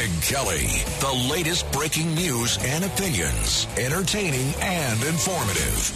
[0.00, 0.66] Greg Kelly.
[1.00, 5.92] The latest breaking news and opinions, entertaining and informative.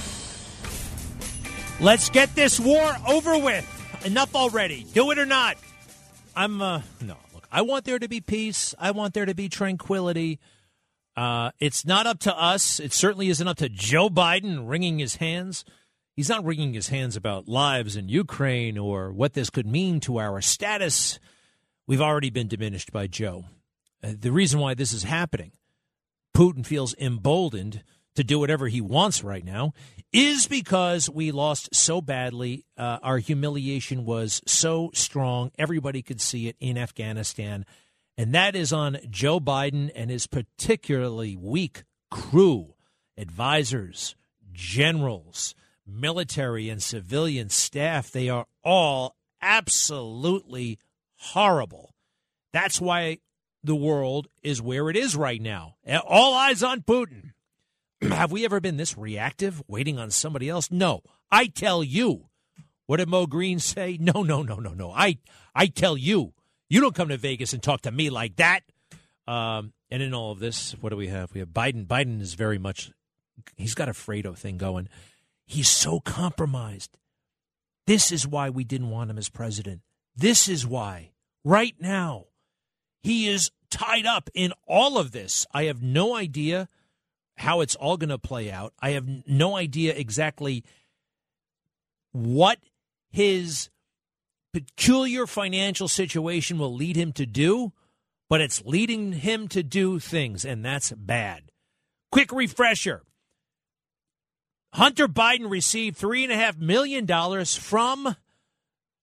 [1.80, 3.66] Let's get this war over with.
[4.04, 4.84] Enough already.
[4.92, 5.56] Do it or not.
[6.36, 8.74] I'm, uh, no, look, I want there to be peace.
[8.78, 10.38] I want there to be tranquility.
[11.16, 12.80] Uh, it's not up to us.
[12.80, 15.64] It certainly isn't up to Joe Biden wringing his hands.
[16.14, 20.18] He's not wringing his hands about lives in Ukraine or what this could mean to
[20.18, 21.18] our status.
[21.86, 23.46] We've already been diminished by Joe.
[24.04, 25.52] Uh, the reason why this is happening,
[26.36, 27.82] Putin feels emboldened
[28.14, 29.72] to do whatever he wants right now,
[30.12, 32.64] is because we lost so badly.
[32.76, 35.50] Uh, our humiliation was so strong.
[35.58, 37.64] Everybody could see it in Afghanistan.
[38.16, 42.74] And that is on Joe Biden and his particularly weak crew,
[43.18, 44.14] advisors,
[44.52, 48.12] generals, military and civilian staff.
[48.12, 50.78] They are all absolutely
[51.16, 51.94] horrible.
[52.52, 53.18] That's why
[53.64, 55.76] the world is where it is right now.
[56.06, 57.32] All eyes on Putin.
[58.02, 60.70] Have we ever been this reactive, waiting on somebody else?
[60.70, 61.02] No.
[61.30, 62.28] I tell you.
[62.86, 63.98] What did Moe Greene say?
[64.00, 64.90] No, no, no, no, no.
[64.90, 65.18] I
[65.54, 66.34] I tell you.
[66.68, 68.60] You don't come to Vegas and talk to me like that.
[69.26, 71.32] Um, and in all of this, what do we have?
[71.32, 71.86] We have Biden.
[71.86, 72.90] Biden is very much
[73.56, 74.88] he's got a Fredo thing going.
[75.46, 76.98] He's so compromised.
[77.86, 79.82] This is why we didn't want him as president.
[80.16, 81.12] This is why.
[81.44, 82.26] Right now,
[83.04, 85.46] he is tied up in all of this.
[85.52, 86.68] I have no idea
[87.36, 88.72] how it's all going to play out.
[88.80, 90.64] I have no idea exactly
[92.12, 92.58] what
[93.10, 93.68] his
[94.54, 97.72] peculiar financial situation will lead him to do,
[98.30, 101.50] but it's leading him to do things, and that's bad.
[102.10, 103.02] Quick refresher
[104.72, 107.06] Hunter Biden received $3.5 million
[107.44, 108.16] from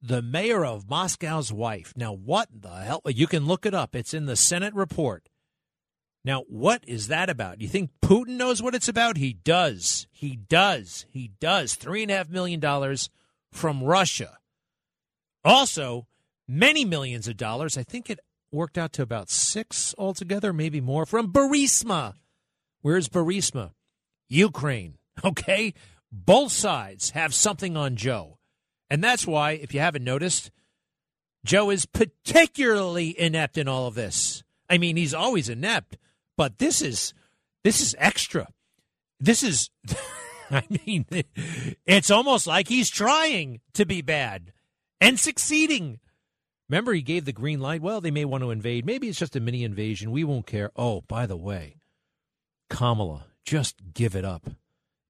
[0.02, 1.94] the mayor of Moscow's wife.
[1.96, 3.02] Now, what the hell?
[3.06, 5.30] You can look it up, it's in the Senate report.
[6.24, 7.62] Now, what is that about?
[7.62, 9.18] You think Putin knows what it's about?
[9.18, 10.08] He does.
[10.12, 11.06] He does.
[11.10, 11.76] He does.
[11.76, 12.98] $3.5 million
[13.52, 14.38] from Russia.
[15.44, 16.08] Also,
[16.48, 17.76] many millions of dollars.
[17.76, 18.20] I think it
[18.52, 22.14] worked out to about six altogether, maybe more, from Burisma.
[22.82, 23.72] Where's Burisma?
[24.30, 24.98] Ukraine.
[25.24, 25.74] Okay?
[26.12, 28.40] Both sides have something on Joe.
[28.92, 30.52] And that's why, if you haven't noticed,
[31.46, 34.44] Joe is particularly inept in all of this.
[34.70, 35.98] I mean, he's always inept,
[36.36, 37.14] but this is
[37.64, 38.50] this is extra.
[39.18, 39.70] This is
[40.52, 41.06] I mean,
[41.86, 44.52] it's almost like he's trying to be bad
[45.00, 46.02] and succeeding.
[46.68, 47.82] Remember, he gave the green light.
[47.82, 48.86] Well, they may want to invade.
[48.86, 50.12] Maybe it's just a mini invasion.
[50.12, 50.70] We won't care.
[50.76, 51.78] Oh, by the way,
[52.70, 54.50] Kamala, just give it up.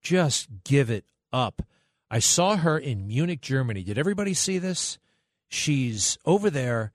[0.04, 1.64] Just give it up.
[2.12, 3.84] I saw her in Munich, Germany.
[3.84, 5.00] Did everybody see this?
[5.48, 6.92] She's over there,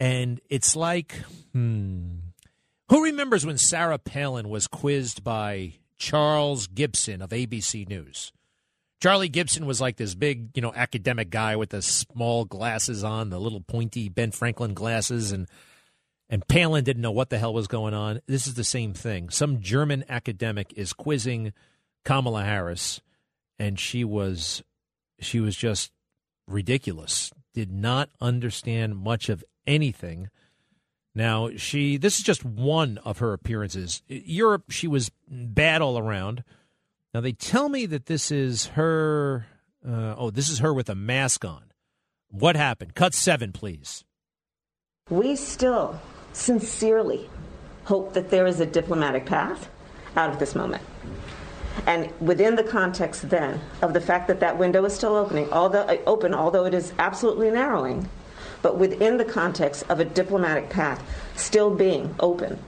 [0.00, 1.14] and it's like,
[1.52, 2.16] hmm.
[2.90, 8.32] Who remembers when Sarah Palin was quizzed by Charles Gibson of ABC News?
[9.00, 13.30] Charlie Gibson was like this big, you know, academic guy with the small glasses on,
[13.30, 15.46] the little pointy Ben Franklin glasses, and
[16.28, 18.20] and Palin didn't know what the hell was going on.
[18.26, 19.30] This is the same thing.
[19.30, 21.52] Some German academic is quizzing
[22.04, 23.00] Kamala Harris,
[23.58, 24.62] and she was
[25.20, 25.92] she was just
[26.46, 27.32] ridiculous.
[27.54, 30.28] Did not understand much of anything.
[31.14, 34.02] Now she this is just one of her appearances.
[34.08, 36.42] Europe, she was bad all around.
[37.12, 39.46] Now they tell me that this is her.
[39.86, 41.64] Uh, oh, this is her with a mask on.
[42.30, 42.94] What happened?
[42.94, 44.04] Cut seven, please.
[45.10, 46.00] We still
[46.32, 47.28] sincerely
[47.84, 49.68] hope that there is a diplomatic path
[50.16, 50.82] out of this moment.
[51.86, 55.82] And within the context then of the fact that that window is still opening, although
[55.82, 58.08] uh, open, although it is absolutely narrowing,
[58.62, 61.02] but within the context of a diplomatic path
[61.36, 62.58] still being open,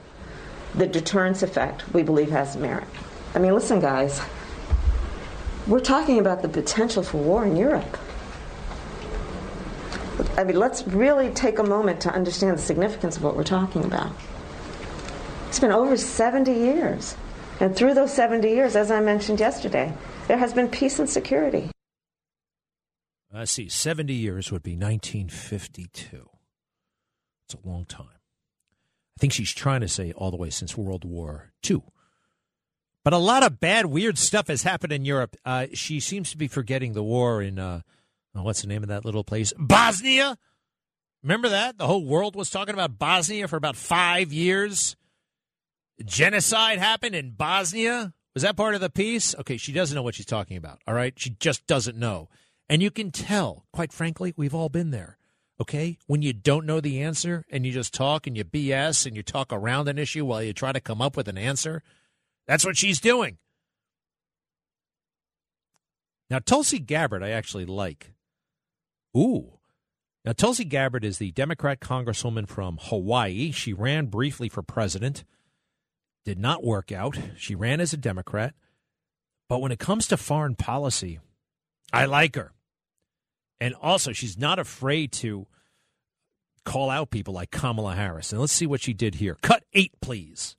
[0.75, 2.87] the deterrence effect we believe has merit.
[3.33, 4.21] I mean, listen, guys,
[5.65, 7.97] we're talking about the potential for war in Europe.
[10.37, 13.83] I mean, let's really take a moment to understand the significance of what we're talking
[13.83, 14.11] about.
[15.47, 17.15] It's been over 70 years
[17.59, 19.93] and through those 70 years, as I mentioned yesterday,
[20.27, 21.69] there has been peace and security.
[23.33, 23.69] I see.
[23.69, 26.29] 70 years would be 1952.
[27.45, 28.07] It's a long time.
[28.07, 31.83] I think she's trying to say all the way since World War II.
[33.03, 35.35] But a lot of bad, weird stuff has happened in Europe.
[35.45, 37.81] Uh, she seems to be forgetting the war in, uh,
[38.35, 39.53] oh, what's the name of that little place?
[39.57, 40.37] Bosnia.
[41.23, 41.77] Remember that?
[41.77, 44.95] The whole world was talking about Bosnia for about five years
[46.05, 48.13] genocide happened in Bosnia?
[48.33, 49.35] Was that part of the piece?
[49.35, 50.79] Okay, she doesn't know what she's talking about.
[50.87, 52.29] All right, she just doesn't know.
[52.69, 55.17] And you can tell, quite frankly, we've all been there.
[55.59, 55.97] Okay?
[56.05, 59.23] When you don't know the answer and you just talk and you BS and you
[59.23, 61.81] talk around an issue while you try to come up with an answer,
[62.47, 63.37] that's what she's doing.
[66.29, 68.13] Now, Tulsi Gabbard, I actually like.
[69.15, 69.53] Ooh.
[70.25, 73.51] Now, Tulsi Gabbard is the Democrat congresswoman from Hawaii.
[73.51, 75.23] She ran briefly for president,
[76.27, 77.17] did not work out.
[77.37, 78.53] She ran as a Democrat.
[79.47, 81.19] But when it comes to foreign policy,
[81.93, 82.51] I like her.
[83.61, 85.47] And also, she's not afraid to
[86.65, 88.33] call out people like Kamala Harris.
[88.33, 89.37] And let's see what she did here.
[89.41, 90.57] Cut eight, please.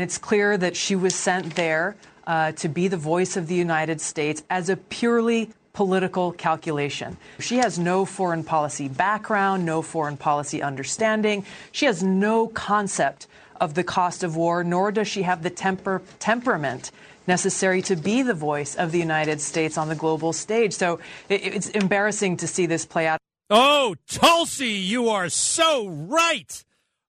[0.00, 1.94] It's clear that she was sent there
[2.26, 7.16] uh, to be the voice of the United States as a purely political calculation.
[7.38, 11.46] She has no foreign policy background, no foreign policy understanding.
[11.70, 13.28] She has no concept
[13.60, 16.90] of the cost of war, nor does she have the temper, temperament
[17.26, 20.72] necessary to be the voice of the United States on the global stage.
[20.72, 23.18] So it, it's embarrassing to see this play out.
[23.50, 26.64] Oh, Tulsi, you are so right.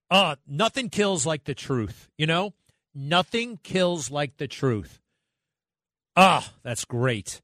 [0.09, 2.53] Uh, nothing kills like the truth, you know?
[2.93, 5.01] Nothing kills like the truth.
[6.15, 7.41] Ah, that's great.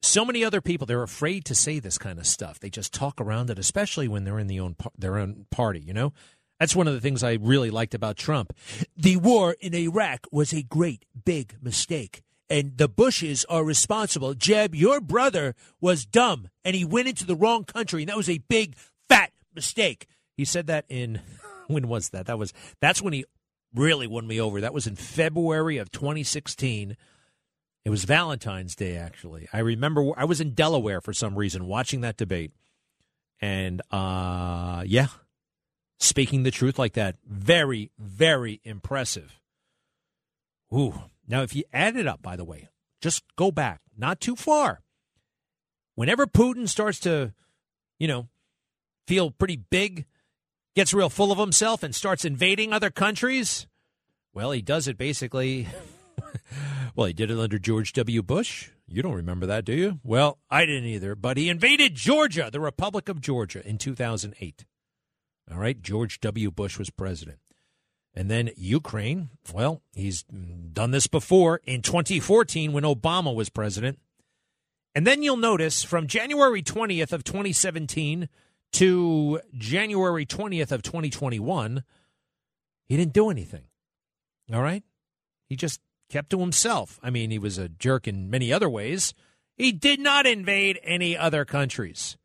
[0.00, 2.60] So many other people they're afraid to say this kind of stuff.
[2.60, 5.80] They just talk around it, especially when they're in the own their own party.
[5.80, 6.12] You know,
[6.64, 8.54] that's one of the things I really liked about Trump.
[8.96, 14.32] The war in Iraq was a great big mistake, and the Bushes are responsible.
[14.32, 18.30] Jeb, your brother was dumb, and he went into the wrong country, and that was
[18.30, 18.76] a big
[19.10, 20.06] fat mistake.
[20.38, 21.20] He said that in
[21.66, 22.24] when was that?
[22.24, 23.26] That was that's when he
[23.74, 24.62] really won me over.
[24.62, 26.96] That was in February of 2016
[27.84, 29.46] it was Valentine's Day, actually.
[29.52, 32.52] I remember I was in Delaware for some reason watching that debate.
[33.42, 35.08] And uh, yeah,
[36.04, 39.40] speaking the truth like that, very, very impressive.
[40.72, 41.02] Ooh.
[41.26, 42.68] Now, if you add it up, by the way,
[43.00, 44.82] just go back, not too far.
[45.94, 47.32] Whenever Putin starts to,
[47.98, 48.28] you know,
[49.06, 50.06] feel pretty big,
[50.74, 53.66] gets real full of himself, and starts invading other countries,
[54.32, 55.68] well, he does it basically
[56.96, 58.22] well, he did it under George W.
[58.22, 58.70] Bush.
[58.86, 60.00] You don't remember that, do you?
[60.02, 61.14] Well, I didn't either.
[61.14, 64.64] But he invaded Georgia, the Republic of Georgia, in 2008.
[65.50, 66.50] All right, George W.
[66.50, 67.38] Bush was president.
[68.14, 73.98] And then Ukraine, well, he's done this before in 2014 when Obama was president.
[74.94, 78.28] And then you'll notice from January 20th of 2017
[78.74, 81.82] to January 20th of 2021,
[82.86, 83.64] he didn't do anything.
[84.52, 84.84] All right?
[85.48, 87.00] He just kept to himself.
[87.02, 89.14] I mean, he was a jerk in many other ways.
[89.56, 92.16] He did not invade any other countries.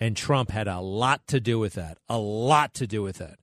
[0.00, 1.98] And Trump had a lot to do with that.
[2.08, 3.38] A lot to do with that.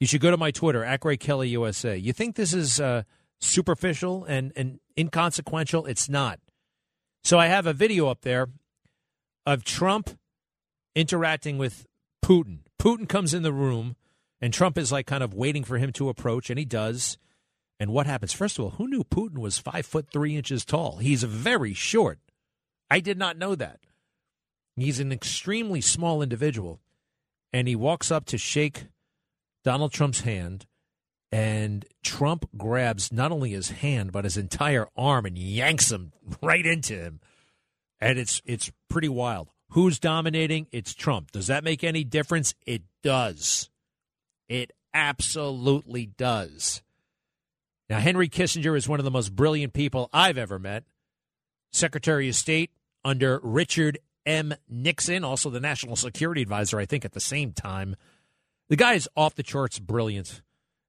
[0.00, 1.96] You should go to my Twitter, at Ray Kelly USA.
[1.96, 3.04] You think this is uh,
[3.40, 5.86] superficial and, and inconsequential?
[5.86, 6.40] It's not.
[7.22, 8.48] So I have a video up there
[9.46, 10.10] of Trump
[10.94, 11.86] interacting with
[12.22, 12.60] Putin.
[12.78, 13.96] Putin comes in the room,
[14.40, 17.16] and Trump is like kind of waiting for him to approach, and he does.
[17.80, 18.32] And what happens?
[18.32, 20.98] First of all, who knew Putin was five foot three inches tall?
[20.98, 22.18] He's very short.
[22.90, 23.80] I did not know that.
[24.76, 26.80] He's an extremely small individual.
[27.52, 28.86] And he walks up to shake
[29.62, 30.66] Donald Trump's hand,
[31.32, 36.12] and Trump grabs not only his hand, but his entire arm and yanks him
[36.42, 37.20] right into him.
[38.00, 39.50] And it's it's pretty wild.
[39.70, 40.66] Who's dominating?
[40.70, 41.32] It's Trump.
[41.32, 42.54] Does that make any difference?
[42.66, 43.70] It does.
[44.48, 46.82] It absolutely does.
[47.88, 50.84] Now, Henry Kissinger is one of the most brilliant people I've ever met.
[51.72, 52.70] Secretary of State
[53.04, 54.54] under Richard M.
[54.68, 57.96] Nixon, also the National Security Advisor, I think, at the same time.
[58.68, 60.42] The guy is off the charts brilliant.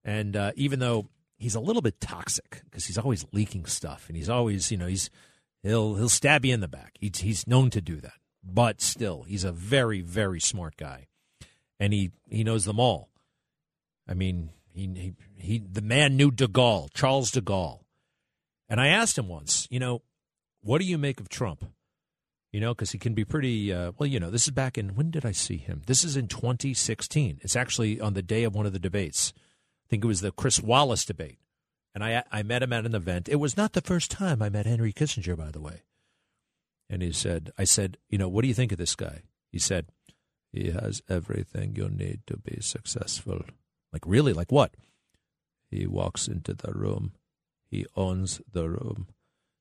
[0.03, 4.15] And uh, even though he's a little bit toxic because he's always leaking stuff and
[4.15, 5.09] he's always, you know, he's
[5.63, 6.95] he'll he'll stab you in the back.
[6.99, 8.13] He's he's known to do that.
[8.43, 11.07] But still, he's a very very smart guy.
[11.79, 13.09] And he he knows them all.
[14.07, 17.79] I mean, he, he, he, the man knew de Gaulle, Charles de Gaulle.
[18.69, 20.01] And I asked him once, you know,
[20.61, 21.65] what do you make of Trump?
[22.55, 24.95] You know, because he can be pretty, uh, well, you know, this is back in,
[24.95, 25.81] when did I see him?
[25.87, 27.41] This is in 2016.
[27.41, 29.33] It's actually on the day of one of the debates.
[29.35, 31.37] I think it was the Chris Wallace debate.
[31.93, 33.27] And I, I met him at an event.
[33.27, 35.81] It was not the first time I met Henry Kissinger, by the way.
[36.89, 39.23] And he said, I said, you know, what do you think of this guy?
[39.51, 39.87] He said,
[40.53, 43.41] he has everything you need to be successful.
[43.91, 44.31] Like, really?
[44.31, 44.75] Like what?
[45.69, 47.11] He walks into the room.
[47.69, 49.07] He owns the room.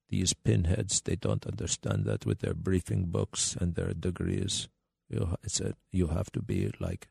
[0.09, 4.67] These pinheads, they don't understand that with their briefing books and their degrees.
[5.09, 7.07] You, it's a, you have to be like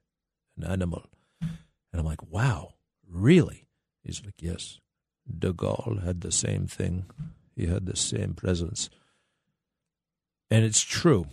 [0.56, 1.06] an animal.
[1.40, 2.74] And I'm like, wow,
[3.08, 3.68] really?
[4.02, 4.80] He's like, yes.
[5.26, 7.06] De Gaulle had the same thing.
[7.56, 8.90] He had the same presence.
[10.50, 11.26] And it's true.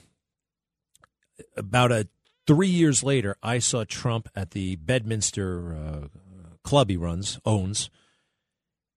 [1.57, 2.07] About a
[2.47, 6.07] Three years later, I saw Trump at the Bedminster uh,
[6.63, 7.89] club he runs, owns,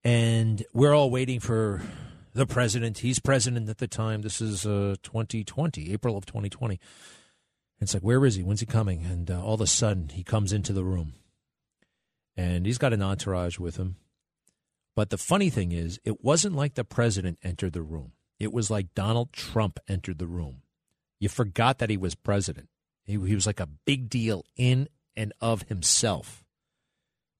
[0.03, 1.81] and we're all waiting for
[2.35, 2.99] the president.
[2.99, 4.21] He's president at the time.
[4.21, 6.79] This is uh, 2020, April of 2020.
[7.79, 8.43] It's like, where is he?
[8.43, 9.03] When's he coming?
[9.05, 11.13] And uh, all of a sudden, he comes into the room,
[12.35, 13.95] and he's got an entourage with him.
[14.95, 18.11] But the funny thing is, it wasn't like the president entered the room.
[18.37, 20.61] It was like Donald Trump entered the room.
[21.19, 22.69] You forgot that he was president.
[23.03, 26.43] He, he was like a big deal in and of himself.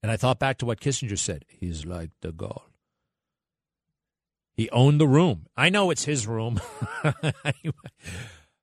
[0.02, 1.44] And I thought back to what Kissinger said.
[1.48, 2.62] He's like de Gaulle.
[4.56, 5.46] He owned the room.
[5.56, 6.60] I know it's his room.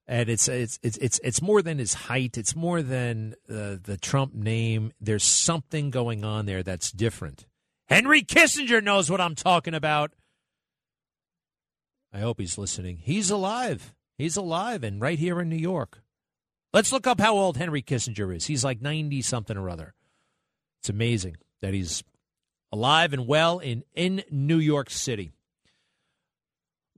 [0.07, 2.37] and it's it's it's it's it's more than his height.
[2.37, 4.91] It's more than uh, the Trump name.
[4.99, 7.45] There's something going on there that's different.
[7.87, 10.11] Henry Kissinger knows what I'm talking about.
[12.11, 12.97] I hope he's listening.
[12.97, 13.93] He's alive.
[14.17, 16.01] He's alive and right here in New York.
[16.73, 18.45] Let's look up how old Henry Kissinger is.
[18.45, 19.93] He's like 90 something or other.
[20.81, 22.03] It's amazing that he's
[22.71, 25.31] alive and well in, in New York City.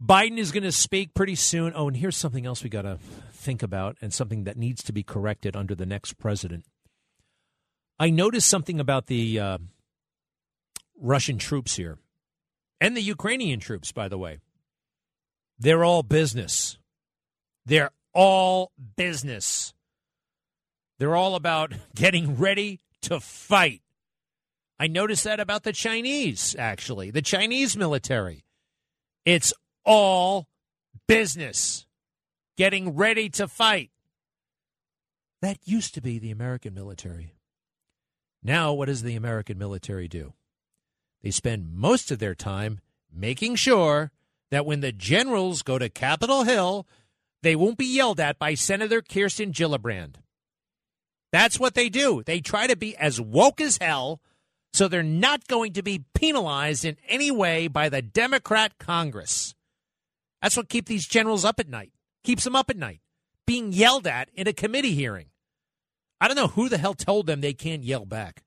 [0.02, 1.74] Biden is going to speak pretty soon.
[1.76, 3.00] Oh, and here's something else we got to
[3.32, 6.66] think about and something that needs to be corrected under the next president.
[7.98, 9.58] I noticed something about the uh,
[11.00, 11.98] Russian troops here
[12.82, 14.40] and the Ukrainian troops, by the way.
[15.58, 16.78] They're all business.
[17.66, 19.74] They're all business.
[21.00, 23.82] They're all about getting ready to fight.
[24.78, 28.44] I noticed that about the Chinese, actually, the Chinese military.
[29.24, 29.54] It's
[29.86, 30.48] all
[31.08, 31.86] business,
[32.58, 33.92] getting ready to fight.
[35.42, 37.36] That used to be the American military.
[38.44, 40.34] Now, what does the American military do?
[41.24, 42.80] They spend most of their time
[43.12, 44.12] making sure
[44.52, 46.88] that when the generals go to Capitol Hill,
[47.42, 50.16] they won't be yelled at by Senator Kirsten Gillibrand.
[51.32, 52.24] That's what they do.
[52.24, 54.22] They try to be as woke as hell,
[54.74, 59.56] so they're not going to be penalized in any way by the Democrat Congress.
[60.46, 61.92] That's what keeps these generals up at night.
[62.24, 63.02] Keeps them up at night,
[63.48, 65.26] being yelled at in a committee hearing.
[66.22, 68.44] I don't know who the hell told them they can't yell back.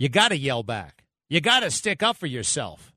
[0.00, 1.04] You got to yell back.
[1.28, 2.92] You got to stick up for yourself.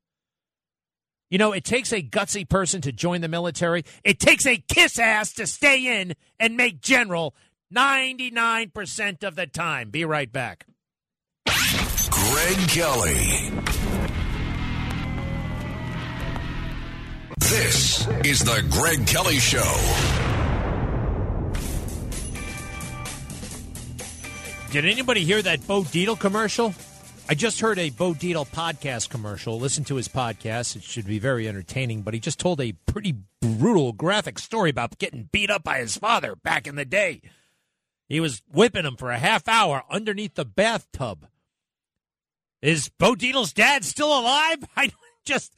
[1.30, 3.84] You know, it takes a gutsy person to join the military.
[4.02, 7.36] It takes a kiss ass to stay in and make general
[7.72, 9.90] 99% of the time.
[9.90, 10.66] Be right back.
[11.46, 13.83] Greg Kelly.
[17.40, 19.60] This is the Greg Kelly Show.
[24.70, 26.74] Did anybody hear that Bo Dietl commercial?
[27.28, 29.58] I just heard a Bo Dietl podcast commercial.
[29.58, 30.76] Listen to his podcast.
[30.76, 34.98] It should be very entertaining, but he just told a pretty brutal, graphic story about
[34.98, 37.22] getting beat up by his father back in the day.
[38.08, 41.26] He was whipping him for a half hour underneath the bathtub.
[42.60, 44.64] Is Bo Dietl's dad still alive?
[44.76, 44.90] I
[45.24, 45.54] just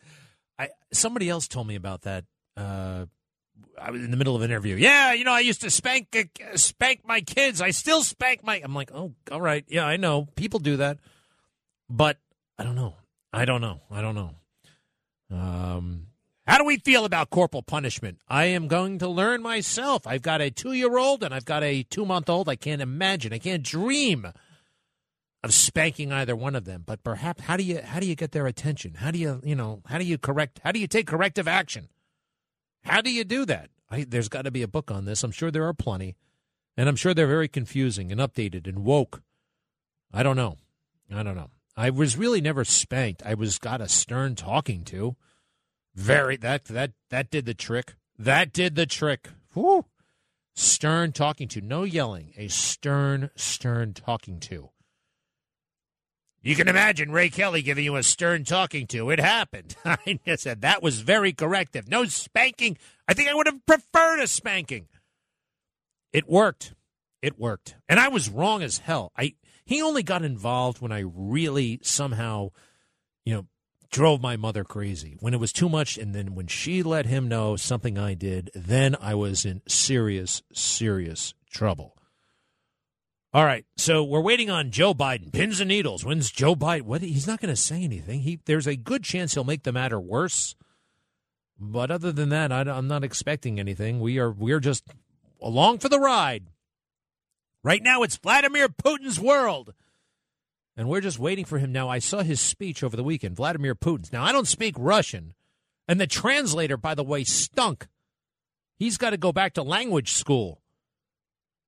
[0.96, 2.24] somebody else told me about that.
[2.56, 3.06] Uh,
[3.80, 4.76] I was in the middle of an interview.
[4.76, 7.60] Yeah, you know, I used to spank uh, spank my kids.
[7.60, 8.60] I still spank my.
[8.62, 9.64] I'm like, oh, all right.
[9.68, 10.98] Yeah, I know people do that,
[11.88, 12.18] but
[12.58, 12.94] I don't know.
[13.32, 13.80] I don't know.
[13.90, 14.30] I don't know.
[15.30, 16.06] Um,
[16.46, 18.18] how do we feel about corporal punishment?
[18.28, 20.06] I am going to learn myself.
[20.06, 22.48] I've got a two year old and I've got a two month old.
[22.48, 23.32] I can't imagine.
[23.32, 24.32] I can't dream
[25.46, 26.82] of spanking either one of them.
[26.84, 28.94] But perhaps how do you how do you get their attention?
[28.94, 31.88] How do you you know how do you correct how do you take corrective action?
[32.84, 33.70] How do you do that?
[33.90, 35.22] I, there's got to be a book on this.
[35.22, 36.16] I'm sure there are plenty,
[36.76, 39.22] and I'm sure they're very confusing and updated and woke.
[40.12, 40.56] I don't know.
[41.12, 41.50] I don't know.
[41.76, 43.22] I was really never spanked.
[43.24, 45.16] I was got a stern talking to.
[45.94, 47.94] Very that that that did the trick.
[48.18, 49.30] That did the trick.
[49.54, 49.84] Whew.
[50.54, 52.32] Stern talking to, no yelling.
[52.38, 54.70] A stern, stern talking to.
[56.46, 59.10] You can imagine Ray Kelly giving you a stern talking to.
[59.10, 59.74] It happened.
[59.84, 61.88] I said that was very corrective.
[61.88, 62.78] No spanking.
[63.08, 64.86] I think I would have preferred a spanking.
[66.12, 66.74] It worked.
[67.20, 67.74] It worked.
[67.88, 69.10] And I was wrong as hell.
[69.18, 69.34] I
[69.64, 72.50] he only got involved when I really somehow,
[73.24, 73.46] you know,
[73.90, 75.16] drove my mother crazy.
[75.18, 78.52] When it was too much and then when she let him know something I did,
[78.54, 81.95] then I was in serious serious trouble.
[83.36, 85.30] All right, so we're waiting on Joe Biden.
[85.30, 86.06] Pins and needles.
[86.06, 86.84] When's Joe Biden?
[86.84, 87.02] What?
[87.02, 88.20] He's not going to say anything.
[88.20, 90.56] He there's a good chance he'll make the matter worse.
[91.60, 94.00] But other than that, I, I'm not expecting anything.
[94.00, 94.84] We are we're just
[95.42, 96.46] along for the ride.
[97.62, 99.74] Right now, it's Vladimir Putin's world,
[100.74, 101.72] and we're just waiting for him.
[101.72, 103.36] Now, I saw his speech over the weekend.
[103.36, 104.14] Vladimir Putin's.
[104.14, 105.34] Now, I don't speak Russian,
[105.86, 107.86] and the translator, by the way, stunk.
[108.78, 110.62] He's got to go back to language school.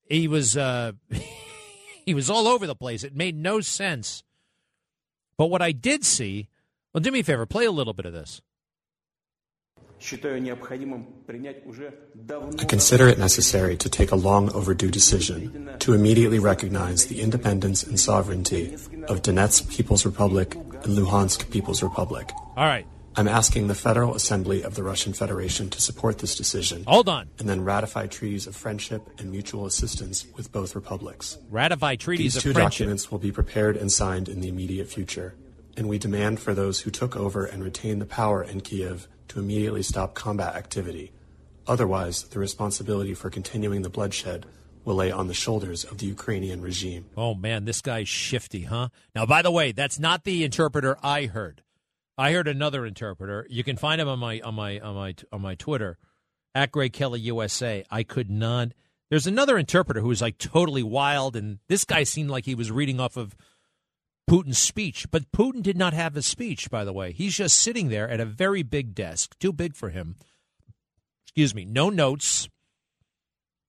[0.08, 0.92] he was uh,
[2.08, 3.04] he was all over the place.
[3.04, 4.24] It made no sense.
[5.36, 6.48] But what I did see,
[6.94, 8.40] well, do me a favor, play a little bit of this.
[12.58, 17.82] I consider it necessary to take a long overdue decision to immediately recognize the independence
[17.82, 18.72] and sovereignty
[19.06, 22.30] of Donetsk People's Republic and Luhansk People's Republic.
[22.56, 22.86] All right.
[23.16, 26.84] I'm asking the Federal Assembly of the Russian Federation to support this decision.
[26.86, 27.28] Hold on.
[27.38, 31.36] And then ratify treaties of friendship and mutual assistance with both republics.
[31.50, 32.84] Ratify treaties These of two friendship.
[32.86, 35.34] documents will be prepared and signed in the immediate future.
[35.76, 39.40] And we demand for those who took over and retain the power in Kiev to
[39.40, 41.12] immediately stop combat activity.
[41.66, 44.46] Otherwise, the responsibility for continuing the bloodshed
[44.84, 47.06] will lay on the shoulders of the Ukrainian regime.
[47.16, 48.88] Oh man, this guy's shifty, huh?
[49.14, 51.62] Now, by the way, that's not the interpreter I heard.
[52.18, 53.46] I heard another interpreter.
[53.48, 55.96] You can find him on my on my on my on my Twitter
[56.54, 57.84] at Greg Kelly USA.
[57.90, 58.72] I could not.
[59.08, 62.72] There's another interpreter who was like totally wild, and this guy seemed like he was
[62.72, 63.36] reading off of
[64.28, 65.10] Putin's speech.
[65.10, 67.12] But Putin did not have a speech, by the way.
[67.12, 70.16] He's just sitting there at a very big desk, too big for him.
[71.24, 72.48] Excuse me, no notes,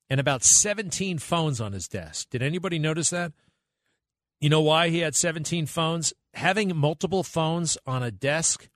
[0.09, 2.29] and about 17 phones on his desk.
[2.31, 3.31] Did anybody notice that?
[4.41, 6.13] You know why he had 17 phones?
[6.33, 8.69] Having multiple phones on a desk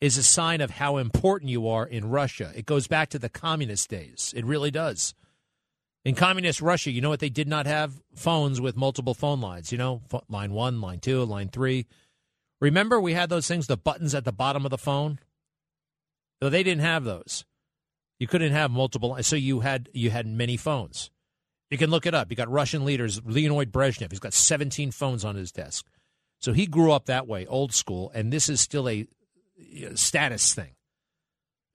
[0.00, 2.52] is a sign of how important you are in Russia.
[2.54, 4.32] It goes back to the communist days.
[4.36, 5.14] It really does.
[6.04, 8.00] In communist Russia, you know what they did not have?
[8.14, 9.70] Phones with multiple phone lines.
[9.70, 11.86] You know, line one, line two, line three.
[12.60, 15.18] Remember, we had those things, the buttons at the bottom of the phone?
[16.40, 17.44] No, they didn't have those.
[18.18, 19.16] You couldn't have multiple.
[19.22, 21.10] So you had you had many phones.
[21.70, 22.30] You can look it up.
[22.30, 24.10] You got Russian leaders, Leonid Brezhnev.
[24.10, 25.86] He's got 17 phones on his desk.
[26.40, 29.06] So he grew up that way, old school, and this is still a
[29.94, 30.74] status thing.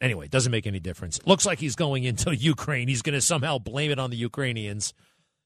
[0.01, 1.19] Anyway, it doesn't make any difference.
[1.25, 2.88] Looks like he's going into Ukraine.
[2.88, 4.93] He's going to somehow blame it on the Ukrainians.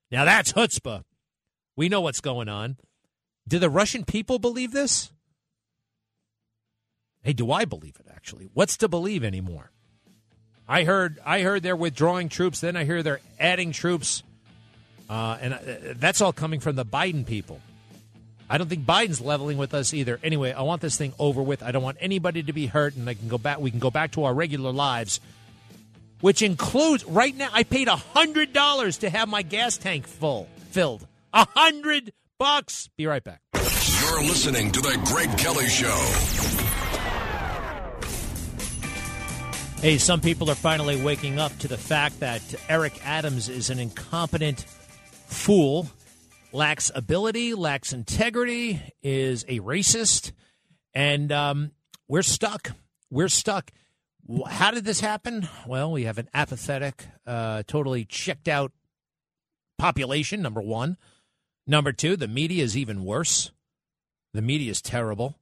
[0.09, 1.03] Now that's chutzpah.
[1.75, 2.77] We know what's going on.
[3.47, 5.11] Do the Russian people believe this?
[7.21, 8.49] Hey, do I believe it actually?
[8.53, 9.71] What's to believe anymore?
[10.67, 14.23] I heard I heard they're withdrawing troops, then I hear they're adding troops.
[15.09, 15.59] Uh, and uh,
[15.95, 17.59] that's all coming from the Biden people.
[18.49, 20.19] I don't think Biden's leveling with us either.
[20.23, 21.61] Anyway, I want this thing over with.
[21.61, 23.59] I don't want anybody to be hurt, and I can go back.
[23.59, 25.19] We can go back to our regular lives,
[26.21, 27.49] which includes right now.
[27.53, 31.05] I paid a hundred dollars to have my gas tank full filled.
[31.31, 32.89] A hundred bucks.
[32.97, 33.41] Be right back.
[33.53, 35.95] You're listening to the Greg Kelly Show.
[39.81, 43.79] Hey, some people are finally waking up to the fact that Eric Adams is an
[43.79, 44.61] incompetent
[45.27, 45.87] fool
[46.51, 50.31] lacks ability, lacks integrity, is a racist,
[50.93, 51.71] and um,
[52.07, 52.71] we're stuck.
[53.09, 53.71] We're stuck.
[54.47, 55.47] How did this happen?
[55.65, 58.71] Well, we have an apathetic, uh, totally checked out
[59.77, 60.97] population, number one.
[61.65, 63.51] Number two, the media is even worse.
[64.33, 65.39] The media is terrible,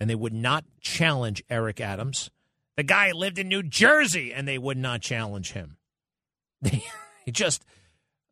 [0.00, 2.30] and they would not challenge Eric Adams.
[2.76, 5.76] The guy lived in New Jersey, and they would not challenge him.
[7.26, 7.62] They just,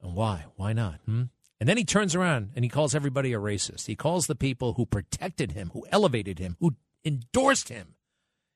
[0.01, 0.47] why?
[0.57, 1.01] Why not?
[1.05, 1.25] Hmm?
[1.59, 3.87] And then he turns around and he calls everybody a racist.
[3.87, 7.95] He calls the people who protected him, who elevated him, who endorsed him.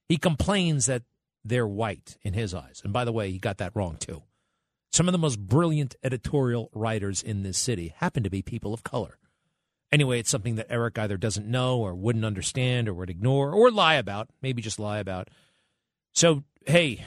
[0.08, 1.02] He complains that
[1.44, 2.82] they're white in his eyes.
[2.84, 4.22] And by the way, he got that wrong too.
[4.92, 8.82] Some of the most brilliant editorial writers in this city happen to be people of
[8.82, 9.18] color.
[9.92, 13.70] Anyway, it's something that Eric either doesn't know or wouldn't understand or would ignore or
[13.70, 15.28] lie about, maybe just lie about.
[16.12, 17.04] So, hey,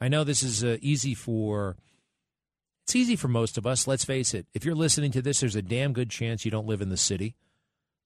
[0.00, 1.76] I know this is uh, easy for
[2.86, 3.88] it's easy for most of us.
[3.88, 4.46] Let's face it.
[4.54, 6.96] If you're listening to this, there's a damn good chance you don't live in the
[6.96, 7.34] city.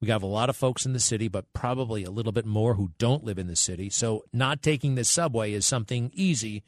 [0.00, 2.72] We have a lot of folks in the city, but probably a little bit more
[2.76, 3.90] who don't live in the city.
[3.90, 6.62] So not taking the subway is something easy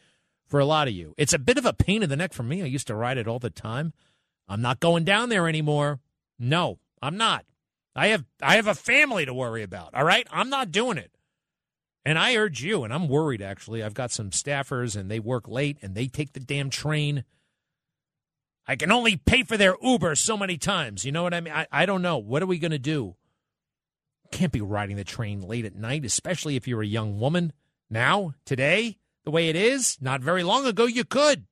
[0.47, 1.15] for a lot of you.
[1.17, 2.61] It's a bit of a pain in the neck for me.
[2.61, 3.95] I used to ride it all the time.
[4.47, 5.99] I'm not going down there anymore.
[6.39, 7.47] No, I'm not.
[7.97, 9.95] I have I have a family to worry about.
[9.95, 10.27] All right?
[10.31, 11.13] I'm not doing it.
[12.05, 13.83] And I urge you, and I'm worried actually.
[13.83, 17.25] I've got some staffers and they work late and they take the damn train.
[18.67, 21.05] I can only pay for their Uber so many times.
[21.05, 21.53] You know what I mean?
[21.53, 22.19] I, I don't know.
[22.19, 23.17] What are we going to do?
[24.31, 27.53] Can't be riding the train late at night, especially if you're a young woman.
[27.91, 31.45] Now, today, the way it is, not very long ago, you could.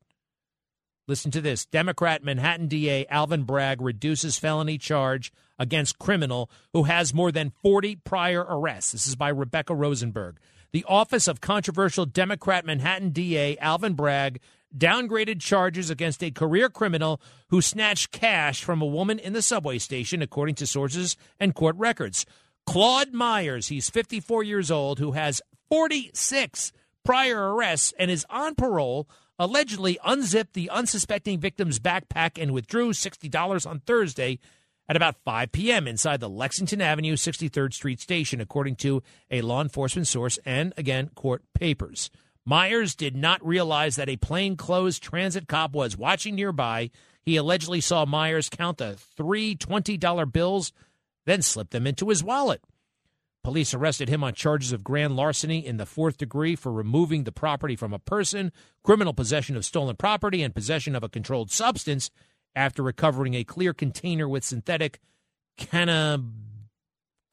[1.06, 7.12] Listen to this Democrat Manhattan DA Alvin Bragg reduces felony charge against criminal who has
[7.12, 8.92] more than 40 prior arrests.
[8.92, 10.38] This is by Rebecca Rosenberg.
[10.72, 14.38] The Office of Controversial Democrat Manhattan DA Alvin Bragg
[14.76, 19.78] downgraded charges against a career criminal who snatched cash from a woman in the subway
[19.78, 22.26] station, according to sources and court records.
[22.66, 26.72] Claude Myers, he's 54 years old, who has 46
[27.04, 29.09] prior arrests and is on parole
[29.40, 34.38] allegedly unzipped the unsuspecting victim's backpack and withdrew $60 on Thursday
[34.87, 35.88] at about 5 p.m.
[35.88, 41.09] inside the Lexington Avenue 63rd Street station, according to a law enforcement source and, again,
[41.14, 42.11] court papers.
[42.44, 46.90] Myers did not realize that a plainclothes transit cop was watching nearby.
[47.22, 50.72] He allegedly saw Myers count the three $20 bills,
[51.26, 52.62] then slip them into his wallet.
[53.42, 57.33] Police arrested him on charges of grand larceny in the fourth degree for removing the
[57.33, 62.11] property from a person, criminal possession of stolen property, and possession of a controlled substance
[62.55, 65.00] after recovering a clear container with synthetic
[65.57, 66.22] canna.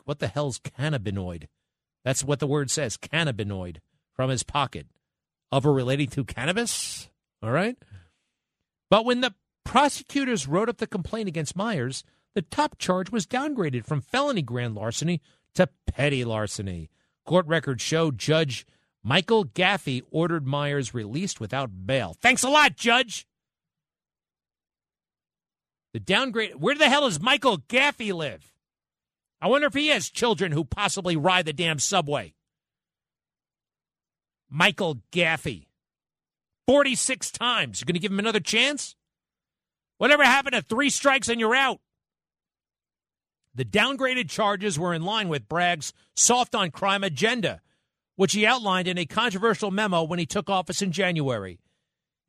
[0.06, 1.48] What the hell's cannabinoid?
[2.06, 3.78] That's what the word says, cannabinoid,
[4.14, 4.88] from his pocket.
[5.52, 7.10] Of or relating to cannabis?
[7.42, 7.78] All right.
[8.90, 9.34] But when the
[9.64, 12.04] prosecutors wrote up the complaint against Myers,
[12.36, 15.22] the top charge was downgraded from felony grand larceny
[15.56, 16.90] to petty larceny.
[17.26, 18.66] Court records show Judge
[19.04, 22.16] Michael Gaffey ordered Myers released without bail.
[22.22, 23.26] Thanks a lot, Judge.
[25.94, 26.56] The downgrade.
[26.56, 28.54] Where the hell does Michael Gaffey live?
[29.42, 32.34] I wonder if he has children who possibly ride the damn subway.
[34.50, 35.66] Michael Gaffey.
[36.68, 37.80] 46 times.
[37.80, 38.96] You're going to give him another chance?
[39.98, 41.80] Whatever happened to three strikes and you're out?
[43.56, 47.62] The downgraded charges were in line with Bragg's soft on crime agenda,
[48.16, 51.58] which he outlined in a controversial memo when he took office in January.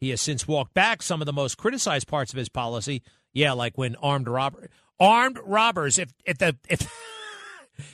[0.01, 3.03] He has since walked back some of the most criticized parts of his policy.
[3.35, 6.91] Yeah, like when armed robber armed robbers if if the if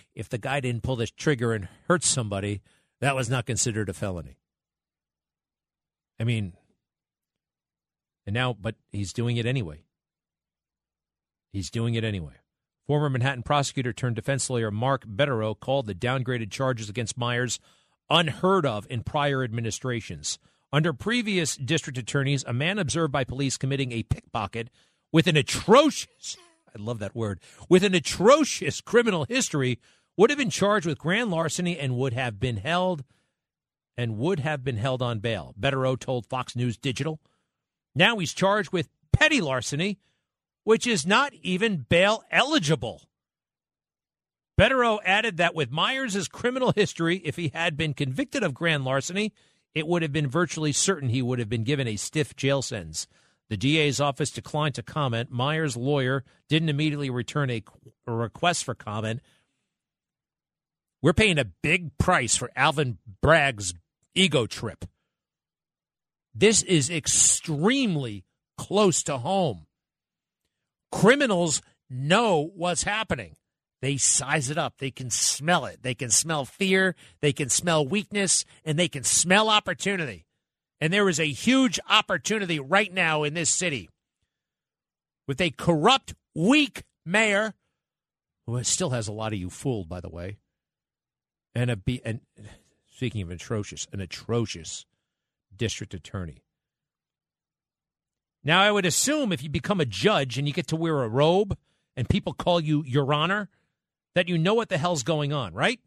[0.15, 2.61] if the guy didn't pull the trigger and hurt somebody,
[3.05, 4.39] that was not considered a felony.
[6.19, 6.55] I mean,
[8.27, 9.85] and now but he's doing it anyway.
[11.53, 12.33] He's doing it anyway.
[12.87, 17.61] Former Manhattan prosecutor turned defense lawyer Mark Bederow called the downgraded charges against Myers
[18.09, 20.39] unheard of in prior administrations.
[20.73, 24.71] Under previous district attorneys, a man observed by police committing a pickpocket
[25.13, 26.39] with an atrocious,
[26.75, 29.79] I love that word, with an atrocious criminal history
[30.17, 33.05] would have been charged with grand larceny and would have been held
[33.97, 35.55] and would have been held on bail.
[35.59, 37.21] Bederow told Fox News Digital.
[37.95, 39.99] Now he's charged with petty larceny
[40.65, 43.03] which is not even bail eligible.
[44.59, 49.33] Bederow added that with Myers' criminal history, if he had been convicted of grand larceny,
[49.75, 53.07] it would have been virtually certain he would have been given a stiff jail sentence.
[53.51, 55.31] The DA's office declined to comment.
[55.31, 57.63] Myers' lawyer didn't immediately return a
[58.07, 59.21] request for comment.
[61.05, 63.75] We're paying a big price for Alvin Bragg's
[64.15, 64.87] ego trip.
[66.35, 68.25] This is extremely
[68.57, 69.67] close to home.
[70.91, 73.37] Criminals know what's happening.
[73.83, 74.79] They size it up.
[74.79, 75.83] They can smell it.
[75.83, 76.97] They can smell fear.
[77.21, 80.25] They can smell weakness and they can smell opportunity.
[80.81, 83.91] And there is a huge opportunity right now in this city
[85.29, 87.53] with a corrupt, weak mayor
[88.47, 90.39] who still has a lot of you fooled, by the way,
[91.55, 92.21] and a be and
[92.93, 94.87] speaking of atrocious, an atrocious
[95.57, 96.43] district attorney.
[98.43, 101.09] Now, I would assume if you become a judge and you get to wear a
[101.09, 101.57] robe
[101.97, 103.49] and people call you Your Honor,
[104.15, 105.81] that you know what the hell's going on, right?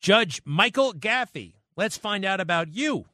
[0.00, 1.54] Judge Michael Gaffey.
[1.76, 3.06] Let's find out about you.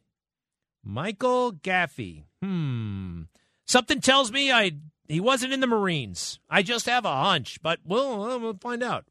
[0.85, 2.25] Michael Gaffey.
[2.43, 3.23] Hmm.
[3.67, 4.73] Something tells me I
[5.09, 6.39] he wasn't in the Marines.
[6.49, 9.07] I just have a hunch, but we'll, we'll find out.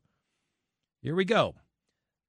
[1.01, 1.55] Here we go.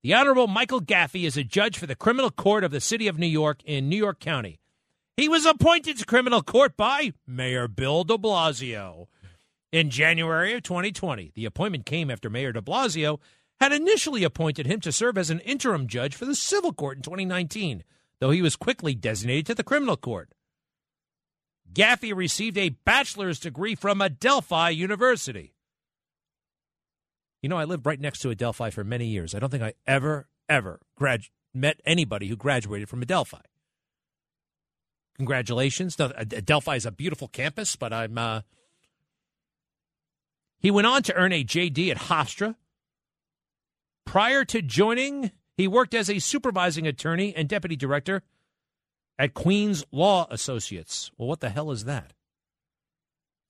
[0.02, 3.18] The Honorable Michael Gaffey is a judge for the Criminal Court of the City of
[3.18, 4.58] New York in New York County.
[5.14, 9.08] He was appointed to criminal court by Mayor Bill de Blasio
[9.70, 11.32] in January of 2020.
[11.34, 13.20] The appointment came after Mayor de Blasio
[13.60, 17.02] had initially appointed him to serve as an interim judge for the civil court in
[17.02, 17.84] 2019,
[18.20, 20.32] though he was quickly designated to the criminal court.
[21.70, 25.52] Gaffey received a bachelor's degree from Adelphi University.
[27.42, 29.34] You know, I lived right next to Adelphi for many years.
[29.34, 31.24] I don't think I ever, ever grad-
[31.54, 33.40] met anybody who graduated from Adelphi.
[35.16, 35.96] Congratulations.
[35.98, 38.16] Adelphi is a beautiful campus, but I'm.
[38.16, 38.40] Uh...
[40.58, 42.56] He went on to earn a JD at Hofstra.
[44.06, 48.22] Prior to joining, he worked as a supervising attorney and deputy director
[49.18, 51.10] at Queens Law Associates.
[51.16, 52.14] Well, what the hell is that?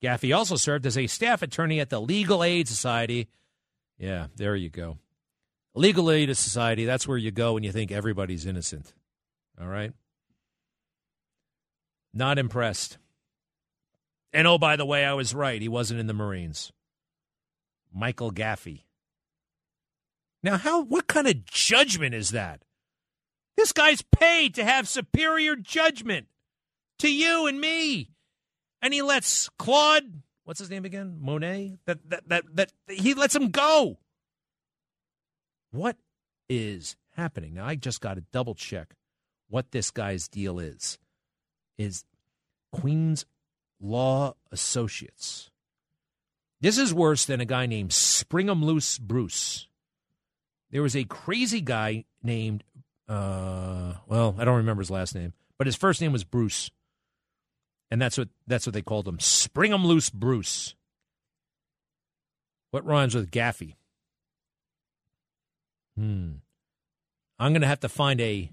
[0.03, 3.29] Gaffey also served as a staff attorney at the Legal Aid Society.
[4.01, 4.97] Yeah, there you go.
[5.75, 8.93] Legal Aid Society, that's where you go when you think everybody's innocent.
[9.61, 9.93] All right?
[12.13, 12.97] Not impressed.
[14.33, 15.61] And oh, by the way, I was right.
[15.61, 16.71] He wasn't in the Marines.
[17.93, 18.85] Michael Gaffey.
[20.41, 20.81] Now, how?
[20.83, 22.63] What kind of judgment is that?
[23.55, 26.25] This guy's paid to have superior judgment.
[26.99, 28.09] to you and me.
[28.81, 31.15] And he lets Claude, what's his name again?
[31.21, 31.77] Monet?
[31.85, 33.99] That that that that he lets him go.
[35.71, 35.95] What
[36.49, 37.53] is happening?
[37.53, 38.95] Now I just got to double check
[39.47, 40.99] what this guy's deal is.
[41.77, 42.03] Is
[42.73, 43.25] Queen's
[43.79, 45.49] Law Associates.
[46.59, 49.69] This is worse than a guy named Springham Loose Bruce.
[50.69, 52.65] There was a crazy guy named,
[53.07, 56.69] uh, well, I don't remember his last name, but his first name was Bruce,
[57.91, 60.73] and that's what that's what they called him, Springham Loose Bruce.
[62.71, 63.75] What rhymes with Gaffey?
[65.97, 66.35] Hmm.
[67.37, 68.49] I'm going to have to find a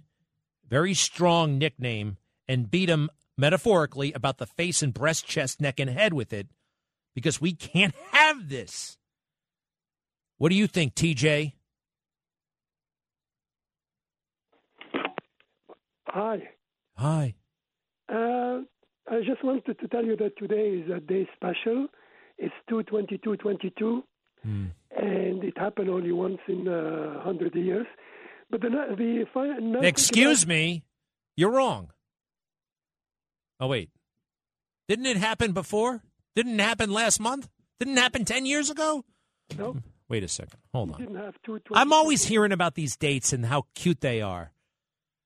[0.68, 2.16] very strong nickname
[2.48, 6.48] and beat him metaphorically about the face and breast, chest, neck, and head with it
[7.14, 8.96] because we can't have this.
[10.38, 11.52] What do you think, TJ?
[16.08, 16.48] Hi.
[16.96, 17.34] Hi.
[18.08, 18.60] Uh,
[19.10, 21.86] I just wanted to tell you that today is a day special.
[22.38, 24.04] It's 22222,
[24.44, 24.66] Hmm.
[24.96, 27.86] and it happened only once in a uh, hundred years.
[28.50, 30.84] But the, the fi- Excuse me,
[31.36, 31.90] you're wrong.
[33.60, 33.90] Oh wait,
[34.88, 36.02] didn't it happen before?
[36.36, 37.48] Didn't it happen last month?
[37.80, 39.04] Didn't it happen ten years ago?
[39.58, 39.76] No.
[40.08, 40.58] Wait a second.
[40.72, 41.32] Hold on.
[41.74, 44.52] I'm always hearing about these dates and how cute they are.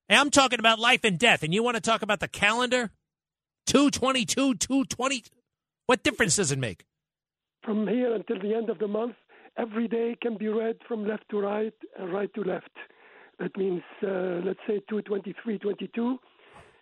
[0.08, 2.90] And I'm talking about life and death, and you want to talk about the calendar?
[3.66, 5.24] 222, 220.
[5.86, 6.84] What difference does it make?
[7.64, 9.14] From here until the end of the month,
[9.56, 12.70] every day can be read from left to right and right to left.
[13.38, 16.18] That means, uh, let's say 223, 22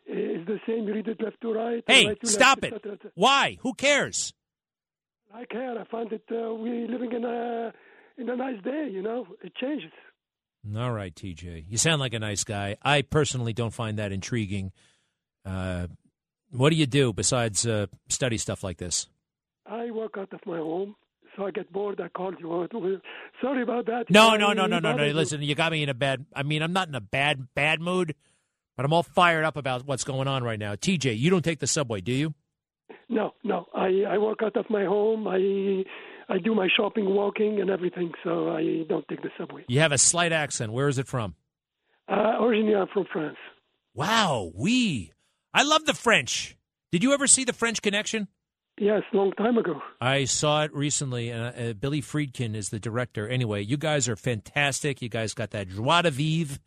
[0.06, 0.86] is the same.
[0.88, 1.82] You read it left to right.
[1.86, 2.74] Hey, right to stop left, it.
[2.74, 3.10] et cetera, et cetera.
[3.14, 3.56] Why?
[3.60, 4.32] Who cares?
[5.32, 5.78] I care.
[5.78, 7.72] I find that Uh, we living in a
[8.18, 8.88] in a nice day.
[8.90, 9.92] You know, it changes.
[10.76, 11.64] All right, TJ.
[11.68, 12.76] You sound like a nice guy.
[12.82, 14.72] I personally don't find that intriguing.
[15.46, 15.86] Uh,
[16.50, 19.06] what do you do besides uh, study stuff like this?
[19.66, 20.96] I work out of my home,
[21.36, 22.00] so I get bored.
[22.00, 23.00] I called you.
[23.40, 24.10] Sorry about that.
[24.10, 25.06] No, no, no, no, no, no.
[25.06, 26.26] Listen, you got me in a bad.
[26.34, 28.14] I mean, I'm not in a bad, bad mood,
[28.76, 30.74] but I'm all fired up about what's going on right now.
[30.74, 32.34] TJ, you don't take the subway, do you?
[33.08, 33.66] No, no.
[33.74, 35.26] I I work out of my home.
[35.28, 35.84] I
[36.32, 38.12] I do my shopping, walking, and everything.
[38.24, 39.64] So I don't take the subway.
[39.68, 40.72] You have a slight accent.
[40.72, 41.34] Where is it from?
[42.08, 43.36] Uh, originally, I'm from France.
[43.94, 45.12] Wow, we.
[45.52, 46.56] I love the French.
[46.92, 48.28] Did you ever see the French Connection?
[48.78, 49.82] Yes, long time ago.
[50.00, 53.28] I saw it recently, and uh, Billy Friedkin is the director.
[53.28, 55.02] Anyway, you guys are fantastic.
[55.02, 56.58] You guys got that joie de vivre,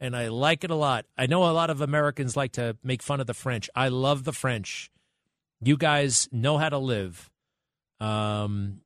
[0.00, 1.06] and I like it a lot.
[1.16, 3.70] I know a lot of Americans like to make fun of the French.
[3.74, 4.90] I love the French.
[5.62, 7.30] You guys know how to live.
[8.00, 8.80] Um,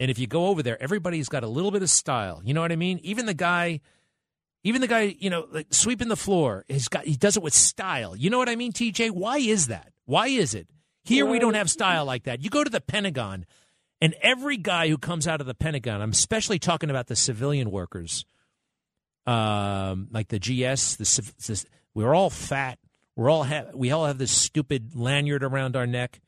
[0.00, 2.40] and if you go over there, everybody's got a little bit of style.
[2.44, 2.98] You know what I mean?
[3.02, 3.80] Even the guy,
[4.64, 7.54] even the guy, you know, like sweeping the floor, he's got he does it with
[7.54, 8.14] style.
[8.14, 9.10] You know what I mean, TJ?
[9.10, 9.92] Why is that?
[10.04, 10.68] Why is it?
[11.04, 12.42] Here we don't have style like that.
[12.44, 13.44] You go to the Pentagon,
[14.00, 17.72] and every guy who comes out of the Pentagon, I'm especially talking about the civilian
[17.72, 18.24] workers,
[19.26, 20.96] um, like the GS.
[20.96, 22.78] The, this, we're all fat.
[23.16, 26.20] We're all ha- we all have this stupid lanyard around our neck.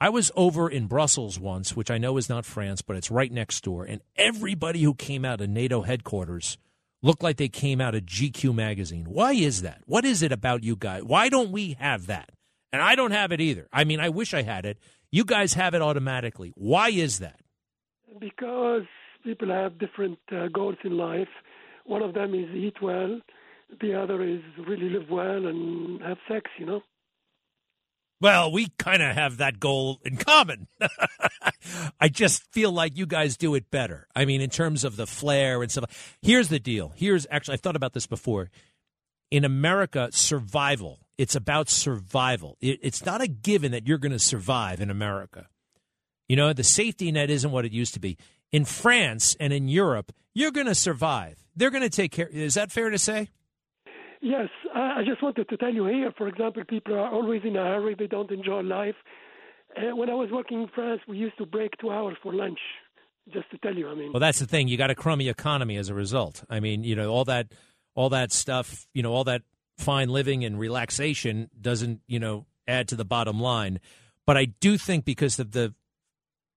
[0.00, 3.32] I was over in Brussels once, which I know is not France, but it's right
[3.32, 6.56] next door, and everybody who came out of NATO headquarters
[7.02, 9.06] looked like they came out of GQ magazine.
[9.08, 9.82] Why is that?
[9.86, 11.02] What is it about you guys?
[11.04, 12.30] Why don't we have that?
[12.72, 13.68] And I don't have it either.
[13.72, 14.78] I mean, I wish I had it.
[15.10, 16.52] You guys have it automatically.
[16.56, 17.40] Why is that?
[18.18, 18.84] Because
[19.24, 21.28] people have different uh, goals in life.
[21.84, 23.20] One of them is eat well.
[23.80, 26.50] The other is really live well and have sex.
[26.58, 26.82] You know.
[28.22, 30.68] Well, we kind of have that goal in common.
[32.00, 34.06] I just feel like you guys do it better.
[34.14, 36.16] I mean, in terms of the flair and stuff.
[36.22, 36.92] Here's the deal.
[36.94, 38.48] Here's actually, I've thought about this before.
[39.32, 42.56] In America, survival, it's about survival.
[42.60, 45.48] It, it's not a given that you're going to survive in America.
[46.28, 48.18] You know, the safety net isn't what it used to be.
[48.52, 51.42] In France and in Europe, you're going to survive.
[51.56, 52.28] They're going to take care.
[52.28, 53.30] Is that fair to say?
[54.22, 57.64] Yes, I just wanted to tell you here, for example, people are always in a
[57.64, 57.96] hurry.
[57.98, 58.94] They don't enjoy life.
[59.76, 62.60] Uh, when I was working in France, we used to break two hours for lunch.
[63.32, 64.68] Just to tell you, I mean, Well, that's the thing.
[64.68, 66.44] You got a crummy economy as a result.
[66.48, 67.52] I mean, you know, all that,
[67.96, 69.42] all that stuff, you know, all that
[69.76, 73.80] fine living and relaxation doesn't, you know, add to the bottom line.
[74.24, 75.74] But I do think because of the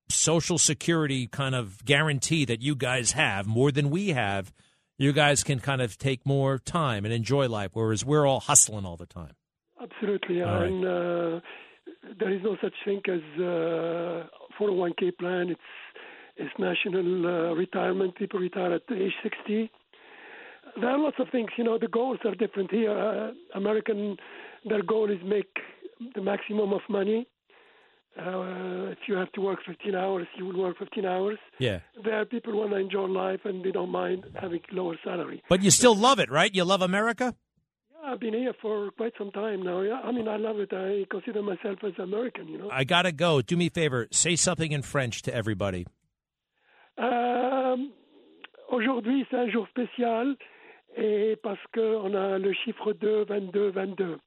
[0.10, 4.54] social security kind of guarantee that you guys have more than we have,
[4.98, 8.86] you guys can kind of take more time and enjoy life, whereas we're all hustling
[8.86, 9.34] all the time.
[9.82, 10.42] absolutely.
[10.42, 10.72] All right.
[10.72, 11.40] And uh,
[12.20, 14.28] there is no such thing as uh,
[14.60, 15.50] 401k plan.
[15.50, 15.62] It's
[16.38, 18.16] it's national uh, retirement.
[18.16, 19.72] People retire at age 60.
[20.82, 21.50] There are lots of things.
[21.58, 22.92] You know, the goals are different here.
[22.92, 24.18] Uh, American,
[24.66, 25.48] their goal is make
[26.14, 27.26] the maximum of money.
[28.18, 31.38] Uh, if you have to work 15 hours, you will work 15 hours.
[31.60, 31.80] Yeah.
[32.04, 35.44] There are people who want to enjoy life and they don't mind having lower salary.
[35.50, 36.54] But you still love it, right?
[36.54, 37.36] You love America?
[37.92, 39.82] Yeah, I've been here for quite some time now.
[39.82, 40.70] Yeah, I mean, I love it.
[40.72, 42.70] I consider myself as American, you know.
[42.72, 43.42] I got to go.
[43.42, 44.08] Do me a favor.
[44.12, 45.86] Say something in French to everybody.
[46.98, 47.76] Euh,
[48.70, 50.36] Aujourd'hui, c'est un jour spécial
[50.98, 54.18] et parce qu'on a le chiffre 2, 22, 22.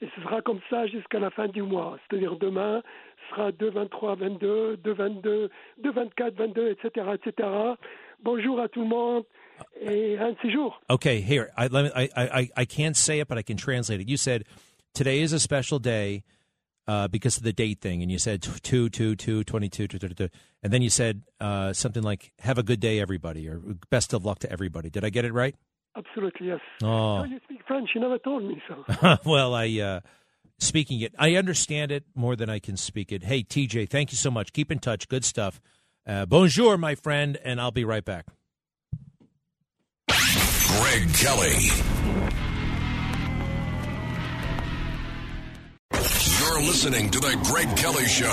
[0.00, 1.98] Et ce sera comme ça jusqu'à la fin du mois.
[2.08, 2.82] C'est-à-dire demain,
[3.16, 5.50] ce sera 2, 23, 22, 2, 22,
[5.82, 7.48] 2, 24, 22, etc., etc.
[8.22, 9.24] Bonjour à tout le monde.
[10.88, 11.50] Okay, here.
[11.56, 14.08] I, I, I, I can't say it, but I can translate it.
[14.08, 14.44] You said,
[14.94, 16.22] today is a special day
[16.86, 18.00] uh, because of the date thing.
[18.02, 20.28] And you said 2, 2, 2, 22, 2, 2, 2.
[20.62, 24.24] And then you said uh, something like, have a good day, everybody, or best of
[24.24, 24.90] luck to everybody.
[24.90, 25.56] Did I get it right?
[25.98, 26.60] Absolutely, yes.
[26.82, 27.24] Oh.
[27.24, 27.90] You speak French.
[27.94, 29.16] You never told me so.
[29.24, 30.00] well, I uh,
[30.58, 33.24] speaking it, I understand it more than I can speak it.
[33.24, 34.52] Hey, TJ, thank you so much.
[34.52, 35.08] Keep in touch.
[35.08, 35.60] Good stuff.
[36.06, 38.26] Uh, bonjour, my friend, and I'll be right back.
[40.08, 41.68] Greg Kelly.
[46.38, 48.32] You're listening to The Greg Kelly Show.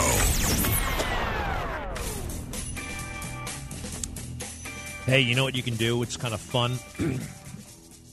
[5.06, 6.01] Hey, you know what you can do?
[6.04, 6.78] It's kind of fun.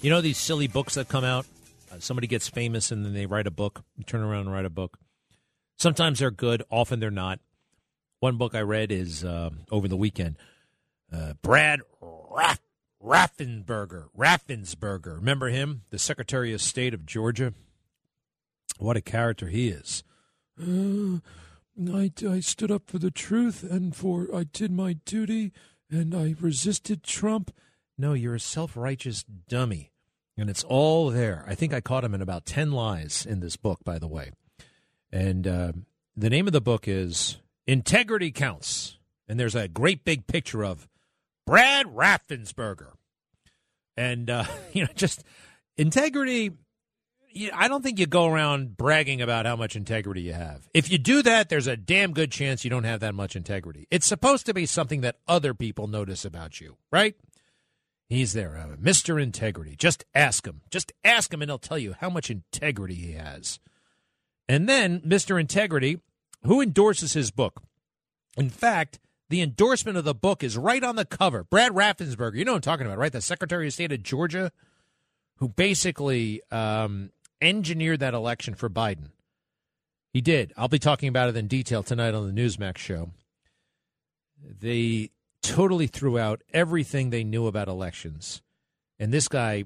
[0.02, 1.46] you know these silly books that come out?
[1.90, 3.82] Uh, somebody gets famous and then they write a book.
[3.96, 4.98] You turn around and write a book.
[5.78, 7.40] Sometimes they're good, often they're not.
[8.20, 10.36] One book I read is uh, over the weekend.
[11.12, 12.60] Uh, Brad Raff-
[13.02, 14.06] Raffensperger.
[14.16, 15.16] Raffensperger.
[15.16, 15.82] Remember him?
[15.90, 17.52] The Secretary of State of Georgia?
[18.78, 20.02] What a character he is.
[20.60, 21.18] Uh,
[21.92, 25.52] I, I stood up for the truth and for I did my duty
[25.90, 27.52] and I resisted Trump.
[27.98, 29.91] No, you're a self righteous dummy.
[30.36, 31.44] And it's all there.
[31.46, 34.32] I think I caught him in about 10 lies in this book, by the way.
[35.10, 35.72] And uh,
[36.16, 38.98] the name of the book is Integrity Counts.
[39.28, 40.88] And there's a great big picture of
[41.46, 42.92] Brad Raffensperger.
[43.96, 45.22] And, uh, you know, just
[45.76, 46.52] integrity.
[47.54, 50.68] I don't think you go around bragging about how much integrity you have.
[50.74, 53.86] If you do that, there's a damn good chance you don't have that much integrity.
[53.90, 57.16] It's supposed to be something that other people notice about you, right?
[58.12, 59.20] He's there, uh, Mr.
[59.20, 59.74] Integrity.
[59.74, 60.60] Just ask him.
[60.70, 63.58] Just ask him, and he'll tell you how much integrity he has.
[64.46, 65.40] And then Mr.
[65.40, 65.98] Integrity,
[66.42, 67.62] who endorses his book?
[68.36, 68.98] In fact,
[69.30, 71.44] the endorsement of the book is right on the cover.
[71.44, 73.10] Brad Raffensperger, you know I'm talking about, right?
[73.10, 74.52] The Secretary of State of Georgia,
[75.38, 79.12] who basically um, engineered that election for Biden.
[80.12, 80.52] He did.
[80.54, 83.08] I'll be talking about it in detail tonight on the Newsmax show.
[84.38, 88.42] They totally threw out everything they knew about elections.
[88.98, 89.64] And this guy,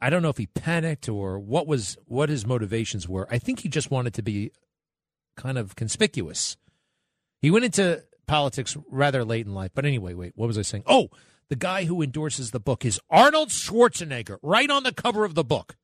[0.00, 3.28] I don't know if he panicked or what was what his motivations were.
[3.30, 4.52] I think he just wanted to be
[5.36, 6.56] kind of conspicuous.
[7.40, 9.72] He went into politics rather late in life.
[9.74, 10.84] But anyway, wait, what was I saying?
[10.86, 11.08] Oh,
[11.48, 15.44] the guy who endorses the book is Arnold Schwarzenegger, right on the cover of the
[15.44, 15.76] book.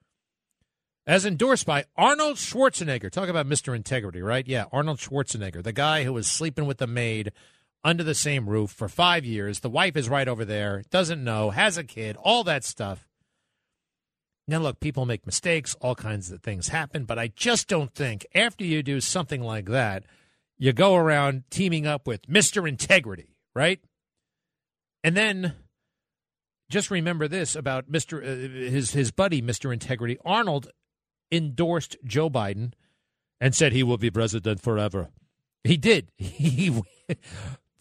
[1.06, 3.10] As endorsed by Arnold Schwarzenegger.
[3.10, 3.74] Talk about Mr.
[3.74, 4.46] Integrity, right?
[4.46, 7.32] Yeah, Arnold Schwarzenegger, the guy who was sleeping with the maid
[7.82, 9.60] under the same roof for five years.
[9.60, 13.06] The wife is right over there, doesn't know, has a kid, all that stuff.
[14.46, 18.26] Now, look, people make mistakes, all kinds of things happen, but I just don't think
[18.34, 20.04] after you do something like that,
[20.58, 22.68] you go around teaming up with Mr.
[22.68, 23.80] Integrity, right?
[25.02, 25.54] And then
[26.68, 28.22] just remember this about Mr.
[28.22, 29.72] Uh, his his buddy Mr.
[29.72, 30.70] Integrity Arnold
[31.32, 32.72] endorsed Joe Biden
[33.40, 35.08] and said he will be president forever.
[35.64, 36.10] He did.
[36.18, 36.80] He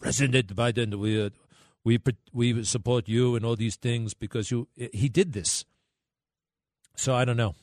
[0.00, 1.30] President Biden we uh,
[1.84, 2.00] we
[2.32, 5.64] we support you and all these things because you he did this.
[6.96, 7.54] So I don't know.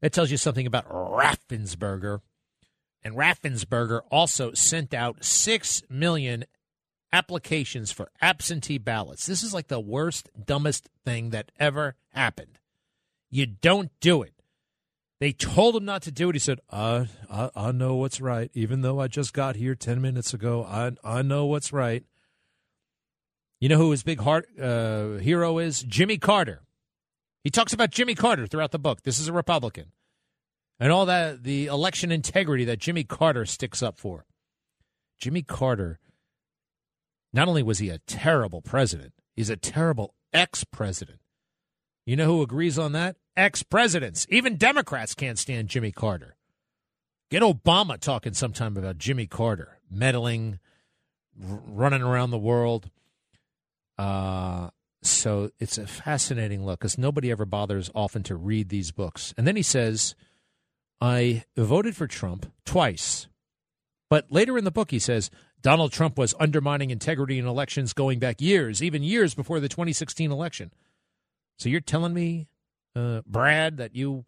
[0.00, 2.20] That tells you something about Raffensperger.
[3.04, 6.44] And Raffensperger also sent out 6 million
[7.12, 9.26] applications for absentee ballots.
[9.26, 12.58] This is like the worst, dumbest thing that ever happened.
[13.30, 14.34] You don't do it.
[15.22, 16.34] They told him not to do it.
[16.34, 18.50] He said, I, I, I know what's right.
[18.54, 22.02] Even though I just got here 10 minutes ago, I, I know what's right.
[23.60, 25.84] You know who his big heart uh, hero is?
[25.84, 26.62] Jimmy Carter.
[27.44, 29.02] He talks about Jimmy Carter throughout the book.
[29.02, 29.92] This is a Republican.
[30.80, 34.26] And all that, the election integrity that Jimmy Carter sticks up for.
[35.20, 36.00] Jimmy Carter,
[37.32, 41.20] not only was he a terrible president, he's a terrible ex president.
[42.04, 43.16] You know who agrees on that?
[43.36, 44.26] Ex presidents.
[44.28, 46.36] Even Democrats can't stand Jimmy Carter.
[47.30, 50.58] Get Obama talking sometime about Jimmy Carter, meddling,
[51.42, 52.90] r- running around the world.
[53.96, 54.68] Uh,
[55.02, 59.32] so it's a fascinating look because nobody ever bothers often to read these books.
[59.36, 60.14] And then he says
[61.00, 63.26] I voted for Trump twice.
[64.08, 65.30] But later in the book, he says
[65.60, 70.30] Donald Trump was undermining integrity in elections going back years, even years before the 2016
[70.30, 70.72] election.
[71.58, 72.48] So you're telling me,
[72.96, 74.24] uh, Brad, that you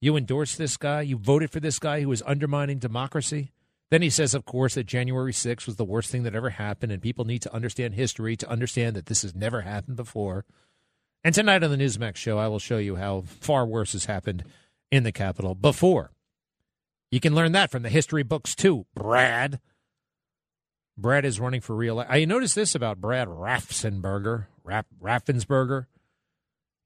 [0.00, 3.52] you endorsed this guy, you voted for this guy who is undermining democracy?
[3.90, 6.92] Then he says, of course, that January 6th was the worst thing that ever happened,
[6.92, 10.44] and people need to understand history to understand that this has never happened before.
[11.22, 14.44] And tonight on the Newsmax show, I will show you how far worse has happened
[14.90, 16.10] in the Capitol before.
[17.10, 19.60] You can learn that from the history books too, Brad.
[20.98, 22.04] Brad is running for real.
[22.06, 24.46] I noticed this about Brad Raffensperger.
[24.62, 25.86] Raff, Raffensperger.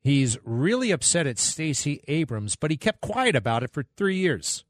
[0.02, 4.64] He's really upset at Stacey Abrams, but he kept quiet about it for three years.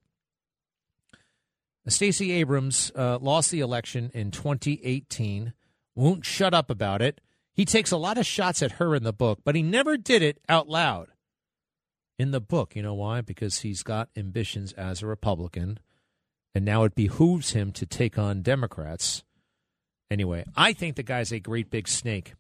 [1.87, 5.55] Stacey Abrams uh, lost the election in 2018,
[5.95, 7.21] won't shut up about it.
[7.53, 10.23] He takes a lot of shots at her in the book, but he never did
[10.23, 11.09] it out loud
[12.19, 12.77] in the book.
[12.77, 13.21] You know why?
[13.21, 15.81] Because he's got ambitions as a Republican,
[16.55, 19.25] and now it behooves him to take on Democrats.
[20.11, 22.35] Anyway, I think the guy's a great big snake.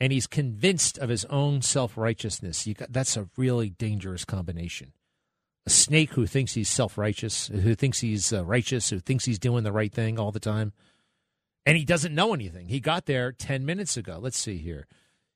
[0.00, 2.66] And he's convinced of his own self righteousness.
[2.88, 4.92] That's a really dangerous combination.
[5.66, 9.38] A snake who thinks he's self righteous, who thinks he's uh, righteous, who thinks he's
[9.38, 10.72] doing the right thing all the time.
[11.66, 12.68] And he doesn't know anything.
[12.68, 14.18] He got there 10 minutes ago.
[14.20, 14.86] Let's see here.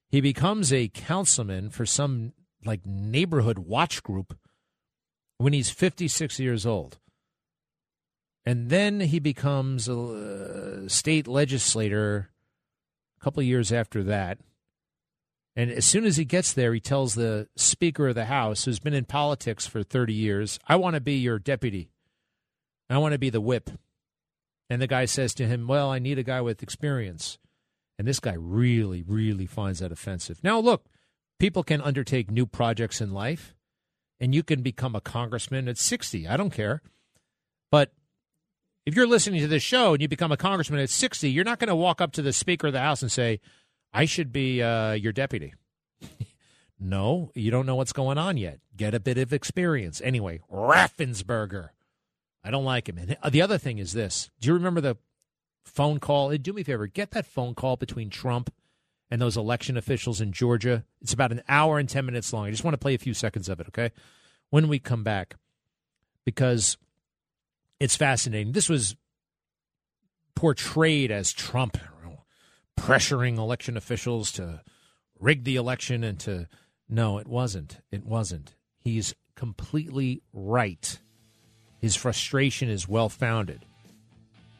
[0.09, 2.33] He becomes a councilman for some
[2.65, 4.39] like neighborhood watch group
[5.39, 6.99] when he's 56 years old.
[8.47, 12.31] And then he becomes a state legislator
[13.21, 14.39] a couple years after that.
[15.57, 18.81] And as soon as he gets there, he tells the Speaker of the House, who's
[18.81, 21.91] been in politics for 30 years, I want to be your deputy.
[22.91, 23.71] I want to be the whip.
[24.69, 27.39] And the guy says to him, Well, I need a guy with experience.
[27.99, 30.43] And this guy really, really finds that offensive.
[30.43, 30.87] Now, look,
[31.39, 33.55] people can undertake new projects in life,
[34.19, 36.27] and you can become a congressman at 60.
[36.27, 36.83] I don't care.
[37.71, 37.93] But
[38.85, 41.59] if you're listening to this show and you become a congressman at 60, you're not
[41.61, 43.41] going to walk up to the Speaker of the House and say,
[43.95, 45.55] I should be uh, your deputy.
[46.81, 48.59] no, you don't know what's going on yet.
[48.77, 50.01] Get a bit of experience.
[50.03, 51.69] Anyway, Raffensperger.
[52.43, 52.99] I don't like him.
[52.99, 54.97] And the other thing is this do you remember the
[55.65, 56.37] phone call?
[56.37, 58.53] Do me a favor, get that phone call between Trump
[59.11, 60.85] and those election officials in Georgia.
[61.01, 62.47] It's about an hour and 10 minutes long.
[62.47, 63.93] I just want to play a few seconds of it, okay?
[64.51, 65.37] When we come back,
[66.25, 66.77] because
[67.81, 68.53] it's fascinating.
[68.53, 68.97] This was
[70.35, 71.79] portrayed as Trump
[72.77, 74.63] pressuring election officials to
[75.19, 76.49] rig the election and to.
[76.89, 77.79] No, it wasn't.
[77.91, 78.55] It wasn't.
[78.79, 80.99] He's completely right.
[81.81, 83.65] His frustration is well founded.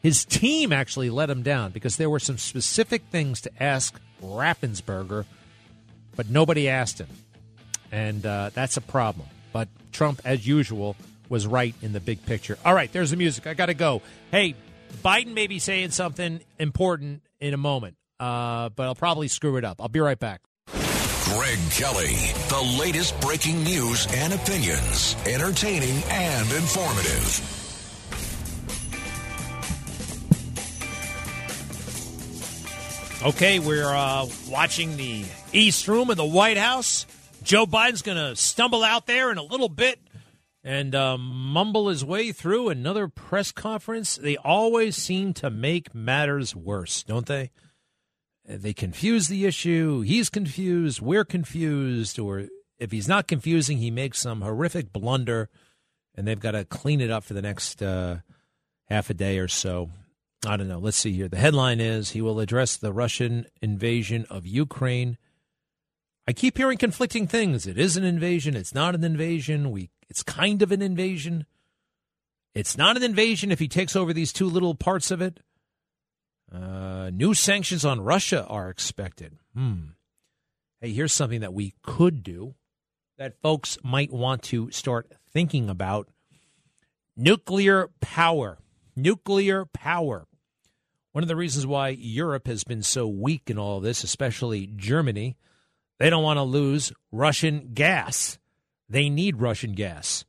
[0.01, 5.25] His team actually let him down because there were some specific things to ask Raffensperger,
[6.15, 7.07] but nobody asked him.
[7.91, 9.27] And uh, that's a problem.
[9.51, 10.95] But Trump, as usual,
[11.29, 12.57] was right in the big picture.
[12.63, 13.47] All right, there's the music.
[13.47, 14.01] I got to go.
[14.31, 14.55] Hey,
[15.03, 19.65] Biden may be saying something important in a moment, uh, but I'll probably screw it
[19.65, 19.81] up.
[19.81, 20.41] I'll be right back.
[21.25, 22.15] Greg Kelly,
[22.49, 27.61] the latest breaking news and opinions, entertaining and informative.
[33.23, 37.07] Okay, we're uh, watching the East Room of the White House.
[37.41, 39.99] Joe Biden's going to stumble out there in a little bit
[40.63, 44.15] and um, mumble his way through another press conference.
[44.15, 47.49] They always seem to make matters worse, don't they?
[48.47, 50.01] They confuse the issue.
[50.01, 51.01] He's confused.
[51.01, 52.19] We're confused.
[52.19, 55.49] Or if he's not confusing, he makes some horrific blunder,
[56.13, 58.17] and they've got to clean it up for the next uh,
[58.85, 59.89] half a day or so.
[60.45, 60.79] I don't know.
[60.79, 61.27] Let's see here.
[61.27, 65.17] The headline is he will address the Russian invasion of Ukraine.
[66.27, 67.65] I keep hearing conflicting things.
[67.65, 68.55] It is an invasion.
[68.55, 69.71] It's not an invasion.
[69.71, 71.45] We it's kind of an invasion.
[72.53, 75.39] It's not an invasion if he takes over these two little parts of it.
[76.51, 79.37] Uh, new sanctions on Russia are expected.
[79.55, 79.89] Hmm.
[80.79, 82.55] Hey, here's something that we could do
[83.17, 86.07] that folks might want to start thinking about
[87.15, 88.59] nuclear power.
[88.95, 90.27] Nuclear power.
[91.11, 95.37] One of the reasons why Europe has been so weak in all this, especially Germany,
[95.97, 98.37] they don't want to lose Russian gas.
[98.89, 100.25] They need Russian gas.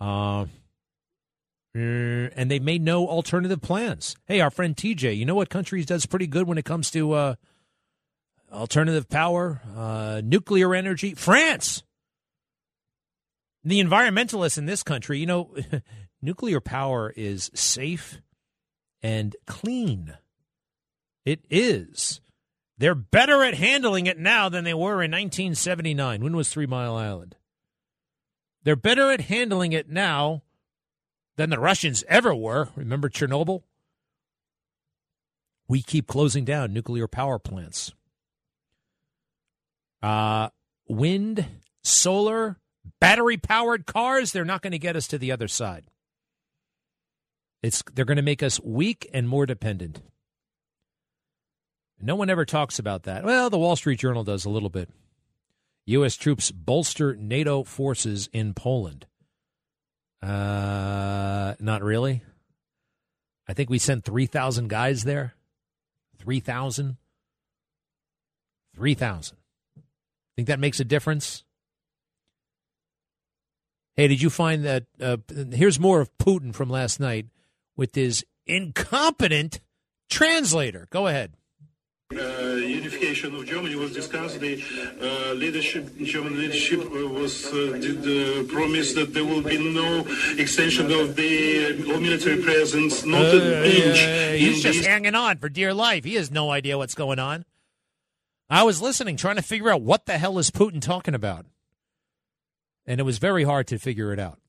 [0.00, 0.46] Uh,
[1.74, 4.16] and they made no alternative plans.
[4.26, 7.12] Hey, our friend TJ, you know what country does pretty good when it comes to
[7.12, 7.34] uh,
[8.52, 11.14] alternative power, uh, nuclear energy?
[11.14, 11.82] France.
[13.62, 15.54] The environmentalists in this country, you know,
[16.22, 18.20] nuclear power is safe
[19.02, 20.16] and clean.
[21.24, 22.20] It is.
[22.78, 26.24] They're better at handling it now than they were in 1979.
[26.24, 27.36] When was Three Mile Island?
[28.64, 30.42] They're better at handling it now
[31.40, 32.68] than the Russians ever were.
[32.76, 33.62] Remember Chernobyl?
[35.68, 37.94] We keep closing down nuclear power plants.
[40.02, 40.50] Uh,
[40.86, 41.46] wind,
[41.82, 42.58] solar,
[43.00, 45.84] battery powered cars, they're not going to get us to the other side.
[47.62, 50.02] It's, they're going to make us weak and more dependent.
[51.98, 53.24] No one ever talks about that.
[53.24, 54.90] Well, the Wall Street Journal does a little bit.
[55.86, 56.16] U.S.
[56.16, 59.06] troops bolster NATO forces in Poland.
[60.22, 62.22] Uh, not really.
[63.48, 65.34] I think we sent 3,000 guys there.
[66.18, 66.96] 3,000.
[68.76, 69.36] 3,000.
[70.36, 71.44] Think that makes a difference?
[73.96, 74.84] Hey, did you find that?
[75.00, 75.18] Uh,
[75.52, 77.26] here's more of Putin from last night
[77.76, 79.60] with his incompetent
[80.08, 80.86] translator.
[80.90, 81.34] Go ahead.
[82.12, 84.40] Uh, unification of Germany was discussed.
[84.40, 84.60] The
[85.00, 90.00] uh, leadership, German leadership, uh, was uh, did uh, promise that there will be no
[90.36, 94.40] extension of the military presence, not an Uh, inch.
[94.40, 96.02] he's just hanging on for dear life.
[96.02, 97.44] He has no idea what's going on.
[98.48, 101.46] I was listening, trying to figure out what the hell is Putin talking about.
[102.86, 104.40] And it was very hard to figure it out.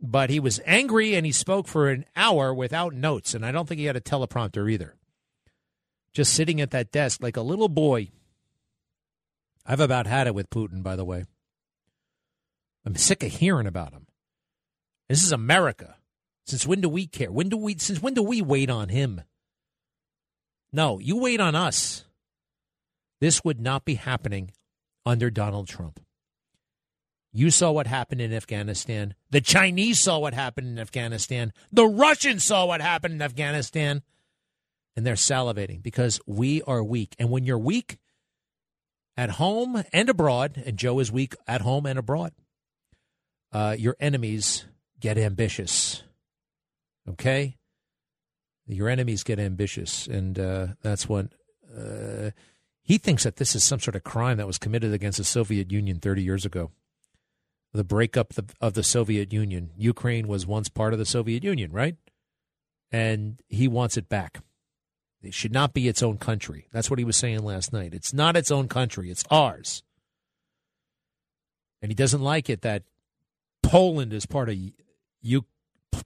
[0.00, 3.34] But he was angry and he spoke for an hour without notes.
[3.34, 4.94] And I don't think he had a teleprompter either.
[6.12, 8.10] Just sitting at that desk like a little boy.
[9.64, 11.24] I've about had it with Putin, by the way.
[12.84, 14.06] I'm sick of hearing about him.
[15.08, 15.96] This is America.
[16.46, 17.30] Since when do we care?
[17.30, 19.22] When do we since when do we wait on him?
[20.72, 22.04] No, you wait on us.
[23.20, 24.50] This would not be happening
[25.06, 26.00] under Donald Trump.
[27.32, 29.14] You saw what happened in Afghanistan.
[29.30, 31.52] The Chinese saw what happened in Afghanistan.
[31.72, 34.02] The Russians saw what happened in Afghanistan.
[34.96, 37.14] And they're salivating because we are weak.
[37.18, 37.98] And when you're weak
[39.16, 42.32] at home and abroad, and Joe is weak at home and abroad,
[43.52, 44.66] uh, your enemies
[45.00, 46.02] get ambitious.
[47.08, 47.56] Okay?
[48.66, 50.06] Your enemies get ambitious.
[50.06, 51.28] And uh, that's what.
[51.74, 52.30] Uh,
[52.82, 55.70] he thinks that this is some sort of crime that was committed against the Soviet
[55.70, 56.70] Union 30 years ago.
[57.72, 59.70] The breakup of the, of the Soviet Union.
[59.76, 61.96] Ukraine was once part of the Soviet Union, right?
[62.90, 64.40] And he wants it back.
[65.22, 66.66] It should not be its own country.
[66.72, 67.94] That's what he was saying last night.
[67.94, 69.82] It's not its own country, it's ours.
[71.80, 72.82] And he doesn't like it that
[73.62, 74.56] Poland is part of
[75.20, 75.44] you.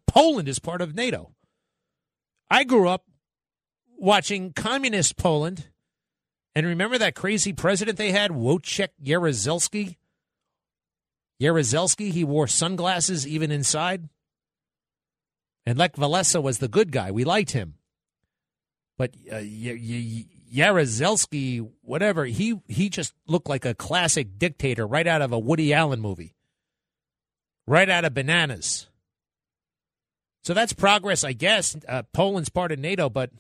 [0.06, 1.32] Poland is part of NATO.
[2.50, 3.04] I grew up
[3.98, 5.66] watching communist Poland,
[6.54, 9.96] and remember that crazy president they had, Wojciech Jaruzelski.
[11.40, 14.08] Jaruzelski, he wore sunglasses even inside.
[15.66, 17.10] And Lech Walesa was the good guy.
[17.10, 17.74] We liked him.
[18.99, 20.24] But uh, y- y-
[20.55, 25.72] Jaruzelski, whatever, he he just looked like a classic dictator right out of a Woody
[25.74, 26.34] Allen movie,
[27.66, 28.86] right out of Bananas.
[30.44, 31.76] So that's progress, I guess.
[31.88, 33.30] Uh, Poland's part of NATO, but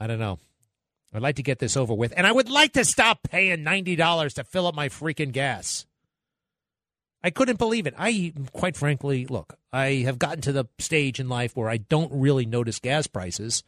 [0.00, 0.38] I don't know.
[1.12, 3.96] I'd like to get this over with, and I would like to stop paying ninety
[3.96, 5.86] dollars to fill up my freaking gas.
[7.22, 7.94] I couldn't believe it.
[7.98, 12.12] I, quite frankly, look, I have gotten to the stage in life where I don't
[12.12, 13.62] really notice gas prices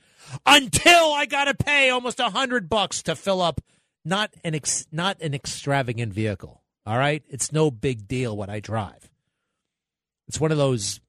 [0.47, 3.61] until I got to pay almost a hundred bucks to fill up
[4.05, 6.63] not an ex, not an extravagant vehicle.
[6.87, 9.11] All right, it's no big deal what I drive.
[10.27, 11.01] It's one of those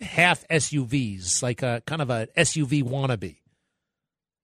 [0.00, 3.36] half SUVs, like a kind of a SUV wannabe.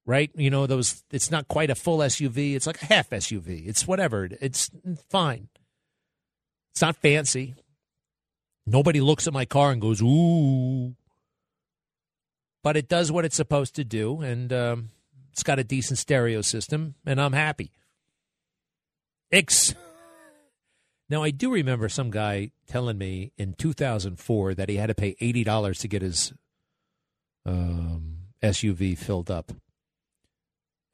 [0.07, 0.31] Right?
[0.37, 3.67] You know, those it's not quite a full SUV, it's like a half SUV.
[3.67, 4.29] It's whatever.
[4.41, 4.71] It's
[5.11, 5.49] fine.
[6.73, 7.57] It's not fancy.
[8.67, 10.97] Nobody looks at my car and goes, ooh.
[12.63, 14.91] But it does what it's supposed to do, and um,
[15.33, 17.71] it's got a decent stereo system, and I'm happy.
[19.31, 19.75] Ex-
[21.09, 25.15] now, I do remember some guy telling me in 2004 that he had to pay
[25.15, 26.33] $80 to get his
[27.45, 29.53] um, SUV filled up.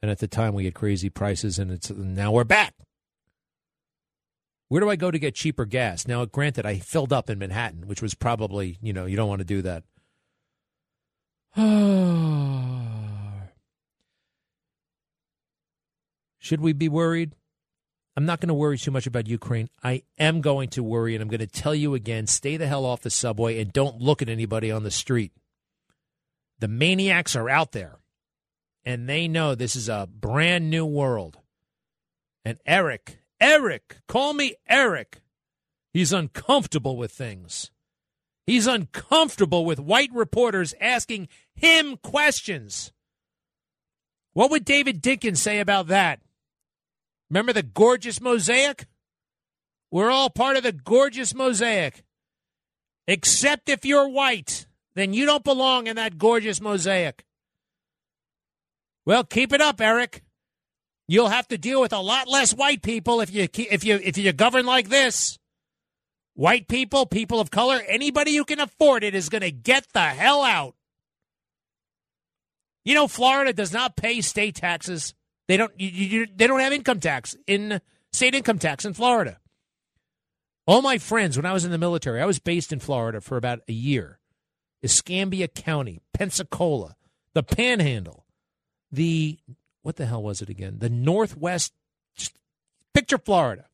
[0.02, 2.74] And at the time, we had crazy prices, and it's now we're back.
[4.72, 6.08] Where do I go to get cheaper gas?
[6.08, 9.40] Now, granted, I filled up in Manhattan, which was probably, you know, you don't want
[9.40, 9.84] to do that.
[16.38, 17.34] Should we be worried?
[18.16, 19.68] I'm not going to worry too much about Ukraine.
[19.84, 22.86] I am going to worry, and I'm going to tell you again stay the hell
[22.86, 25.32] off the subway and don't look at anybody on the street.
[26.60, 27.98] The maniacs are out there,
[28.86, 31.40] and they know this is a brand new world.
[32.42, 35.20] And Eric, Eric, call me Eric.
[35.92, 37.72] He's uncomfortable with things.
[38.46, 42.92] He's uncomfortable with white reporters asking him questions.
[44.32, 46.20] What would David Dinkins say about that?
[47.30, 48.86] Remember the gorgeous mosaic?
[49.90, 52.04] We're all part of the gorgeous mosaic.
[53.08, 57.24] Except if you're white, then you don't belong in that gorgeous mosaic.
[59.04, 60.22] Well, keep it up, Eric.
[61.12, 64.16] You'll have to deal with a lot less white people if you if you if
[64.16, 65.38] you govern like this.
[66.32, 70.00] White people, people of color, anybody who can afford it is going to get the
[70.00, 70.74] hell out.
[72.82, 75.12] You know, Florida does not pay state taxes.
[75.48, 75.78] They don't.
[75.78, 77.82] You, you, they don't have income tax in
[78.14, 79.38] state income tax in Florida.
[80.66, 83.36] All my friends, when I was in the military, I was based in Florida for
[83.36, 84.18] about a year.
[84.82, 86.96] Escambia County, Pensacola,
[87.34, 88.24] the Panhandle,
[88.90, 89.38] the
[89.82, 90.76] what the hell was it again?
[90.78, 91.72] The Northwest.
[92.94, 93.66] Picture Florida.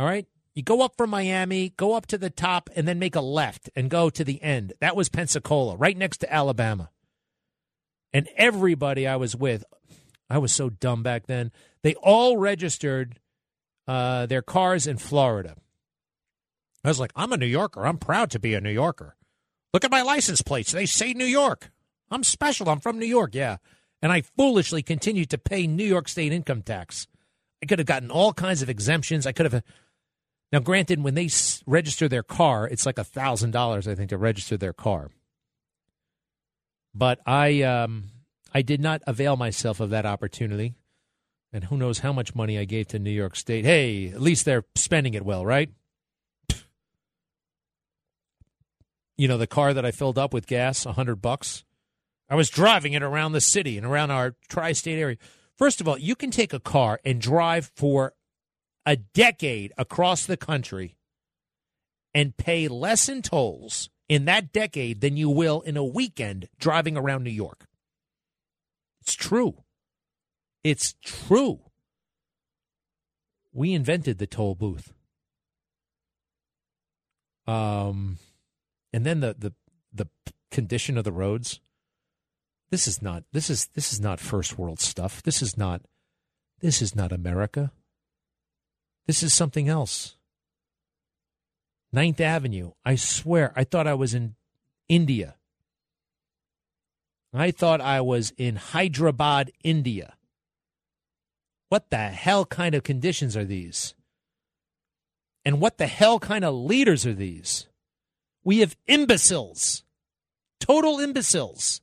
[0.00, 0.26] All right.
[0.54, 3.68] You go up from Miami, go up to the top, and then make a left
[3.74, 4.72] and go to the end.
[4.80, 6.90] That was Pensacola, right next to Alabama.
[8.12, 9.64] And everybody I was with,
[10.30, 11.50] I was so dumb back then.
[11.82, 13.18] They all registered
[13.88, 15.56] uh, their cars in Florida.
[16.84, 17.84] I was like, I'm a New Yorker.
[17.84, 19.16] I'm proud to be a New Yorker.
[19.72, 20.70] Look at my license plates.
[20.70, 21.72] They say New York.
[22.10, 22.68] I'm special.
[22.68, 23.34] I'm from New York.
[23.34, 23.56] Yeah.
[24.04, 27.06] And I foolishly continued to pay New York State income tax.
[27.62, 29.26] I could have gotten all kinds of exemptions.
[29.26, 29.64] I could have.
[30.52, 31.30] Now, granted, when they
[31.66, 35.10] register their car, it's like a thousand dollars, I think, to register their car.
[36.94, 38.10] But I, um,
[38.52, 40.74] I did not avail myself of that opportunity,
[41.50, 43.64] and who knows how much money I gave to New York State.
[43.64, 45.70] Hey, at least they're spending it well, right?
[49.16, 51.64] You know, the car that I filled up with gas, a hundred bucks.
[52.34, 55.18] I was driving it around the city and around our tri-state area.
[55.56, 58.14] First of all, you can take a car and drive for
[58.84, 60.96] a decade across the country
[62.12, 66.96] and pay less in tolls in that decade than you will in a weekend driving
[66.96, 67.66] around New York.
[69.00, 69.62] It's true.
[70.64, 71.60] It's true.
[73.52, 74.92] We invented the toll booth.
[77.46, 78.18] Um,
[78.92, 79.52] and then the the
[79.92, 80.08] the
[80.50, 81.60] condition of the roads.
[82.70, 85.22] This is not this is this is not first world stuff.
[85.22, 85.82] This is not
[86.60, 87.72] this is not America.
[89.06, 90.16] This is something else.
[91.92, 92.72] Ninth Avenue.
[92.84, 94.34] I swear, I thought I was in
[94.88, 95.36] India.
[97.32, 100.14] I thought I was in Hyderabad, India.
[101.68, 103.94] What the hell kind of conditions are these?
[105.44, 107.66] And what the hell kind of leaders are these?
[108.44, 109.82] We have imbeciles,
[110.60, 111.80] total imbeciles.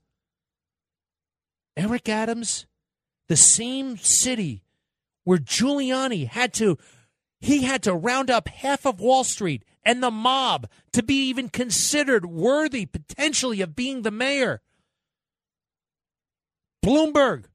[1.78, 2.66] Eric Adams,
[3.28, 4.64] the same city
[5.24, 6.78] where Giuliani had to
[7.40, 11.50] he had to round up half of Wall Street and the mob to be even
[11.50, 14.62] considered worthy potentially of being the mayor.
[16.86, 17.46] Bloomberg.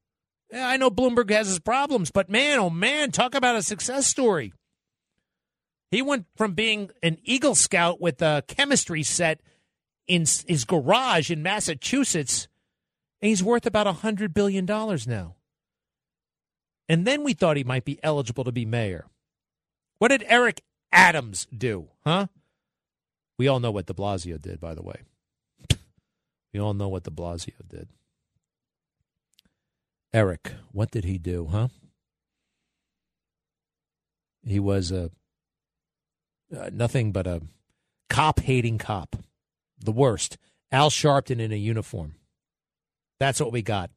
[0.53, 4.53] I know Bloomberg has his problems, but man, oh man, talk about a success story.
[5.91, 9.41] He went from being an Eagle Scout with a chemistry set
[10.05, 12.47] in his garage in Massachusetts,
[13.21, 15.35] and he's worth about a $100 billion now.
[16.89, 19.07] And then we thought he might be eligible to be mayor.
[19.97, 20.61] What did Eric
[20.91, 22.27] Adams do, huh?
[23.37, 25.01] We all know what de Blasio did, by the way.
[26.53, 27.89] we all know what de Blasio did.
[30.13, 31.67] Eric, what did he do, huh?
[34.45, 35.11] He was a
[36.55, 37.41] uh, nothing but a
[38.09, 39.17] cop hating cop.
[39.79, 40.37] The worst.
[40.71, 42.15] Al Sharpton in a uniform.
[43.19, 43.89] That's what we got.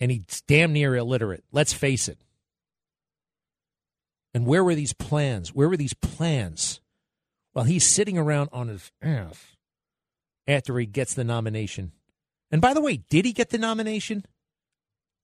[0.00, 1.44] And he's damn near illiterate.
[1.52, 2.18] Let's face it.
[4.34, 5.54] And where were these plans?
[5.54, 6.80] Where were these plans?
[7.54, 9.56] Well, he's sitting around on his ass
[10.46, 11.92] after he gets the nomination.
[12.50, 14.26] And by the way, did he get the nomination?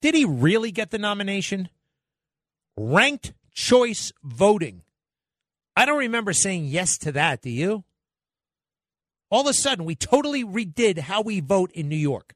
[0.01, 1.69] Did he really get the nomination?
[2.77, 4.83] Ranked choice voting.
[5.77, 7.85] I don't remember saying yes to that, do you?
[9.31, 12.35] All of a sudden, we totally redid how we vote in New York.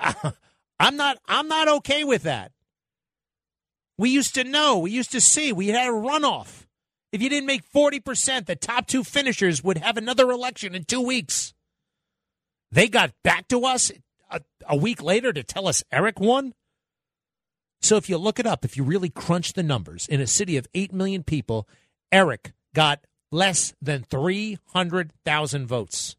[0.80, 2.52] I'm not I'm not okay with that.
[3.98, 6.66] We used to know, we used to see, we had a runoff.
[7.10, 11.00] If you didn't make 40%, the top two finishers would have another election in two
[11.00, 11.52] weeks.
[12.70, 13.90] They got back to us
[14.30, 16.54] a, a, week later to tell us Eric won.
[17.80, 20.56] So if you look it up, if you really crunch the numbers, in a city
[20.56, 21.66] of 8 million people,
[22.12, 23.00] Eric got
[23.32, 26.16] less than 300,000 votes.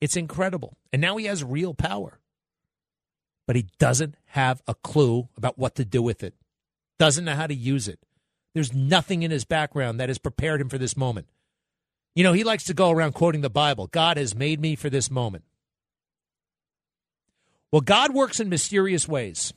[0.00, 0.76] It's incredible.
[0.92, 2.20] And now he has real power
[3.46, 6.34] but he doesn't have a clue about what to do with it,
[6.98, 8.00] doesn't know how to use it.
[8.54, 11.28] There's nothing in his background that has prepared him for this moment.
[12.14, 14.90] You know, he likes to go around quoting the Bible God has made me for
[14.90, 15.44] this moment.
[17.70, 19.52] Well, God works in mysterious ways.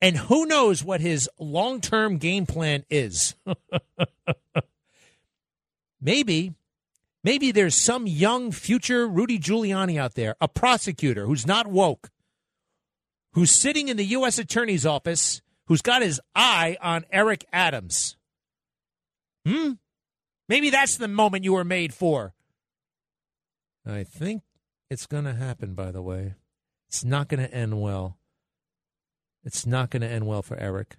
[0.00, 3.34] And who knows what his long term game plan is?
[6.00, 6.54] maybe,
[7.28, 12.08] maybe there's some young future Rudy Giuliani out there, a prosecutor who's not woke,
[13.34, 14.38] who's sitting in the U.S.
[14.38, 18.16] Attorney's office, who's got his eye on Eric Adams.
[19.46, 19.72] Hmm?
[20.48, 22.32] Maybe that's the moment you were made for.
[23.84, 24.40] I think
[24.88, 26.32] it's going to happen, by the way.
[26.88, 28.16] It's not going to end well.
[29.44, 30.96] It's not going to end well for Eric.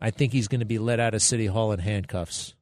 [0.00, 2.55] I think he's going to be let out of City Hall in handcuffs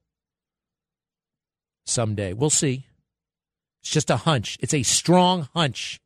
[1.85, 2.33] someday.
[2.33, 2.85] We'll see.
[3.81, 4.57] It's just a hunch.
[4.61, 5.99] It's a strong hunch.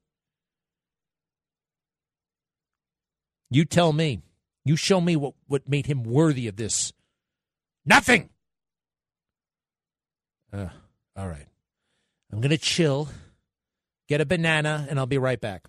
[3.50, 4.22] You tell me.
[4.66, 6.94] You show me what, what made him worthy of this.
[7.86, 8.30] Nothing.
[10.54, 10.68] Uh,
[11.16, 11.48] all right.
[12.32, 13.10] I'm going to chill,
[14.08, 15.68] get a banana, and I'll be right back.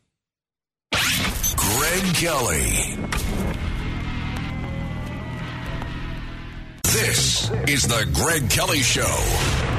[0.91, 2.99] Greg Kelly.
[6.83, 9.70] This is the Greg Kelly Show.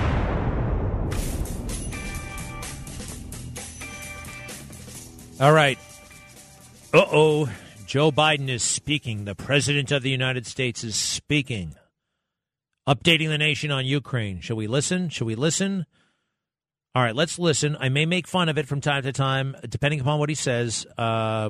[5.41, 5.79] All right.
[6.93, 7.49] Uh oh.
[7.87, 9.25] Joe Biden is speaking.
[9.25, 11.73] The President of the United States is speaking.
[12.87, 14.39] Updating the nation on Ukraine.
[14.41, 15.09] Shall we listen?
[15.09, 15.87] Shall we listen?
[16.93, 17.75] All right, let's listen.
[17.79, 20.85] I may make fun of it from time to time, depending upon what he says.
[20.95, 21.49] Uh,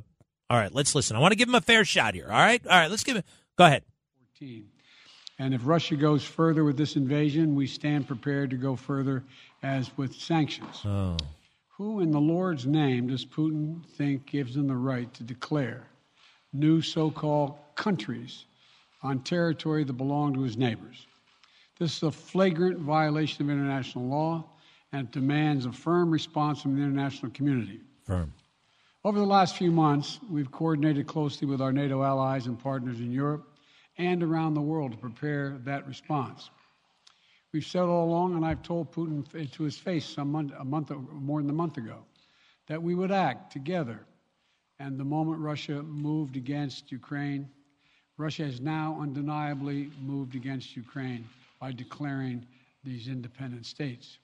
[0.49, 1.17] all right, let's listen.
[1.17, 2.27] I want to give him a fair shot here.
[2.27, 3.25] All right, all right, let's give it.
[3.57, 3.83] Go ahead.
[4.39, 4.67] 14.
[5.37, 9.25] And if Russia goes further with this invasion, we stand prepared to go further
[9.63, 10.79] as with sanctions.
[10.85, 11.17] Oh.
[11.81, 15.87] Who in the Lord's name does Putin think gives him the right to declare
[16.53, 18.45] new so called countries
[19.01, 21.07] on territory that belong to his neighbors?
[21.79, 24.45] This is a flagrant violation of international law
[24.91, 27.81] and it demands a firm response from the international community.
[28.03, 28.31] Firm.
[29.03, 33.11] Over the last few months, we've coordinated closely with our NATO allies and partners in
[33.11, 33.57] Europe
[33.97, 36.51] and around the world to prepare that response.
[37.53, 40.91] We've said all along, and I've told Putin to his face some month, a month,
[41.11, 42.05] more than a month ago,
[42.67, 43.99] that we would act together.
[44.79, 47.49] And the moment Russia moved against Ukraine,
[48.17, 51.27] Russia has now undeniably moved against Ukraine
[51.59, 52.45] by declaring
[52.83, 54.17] these independent states.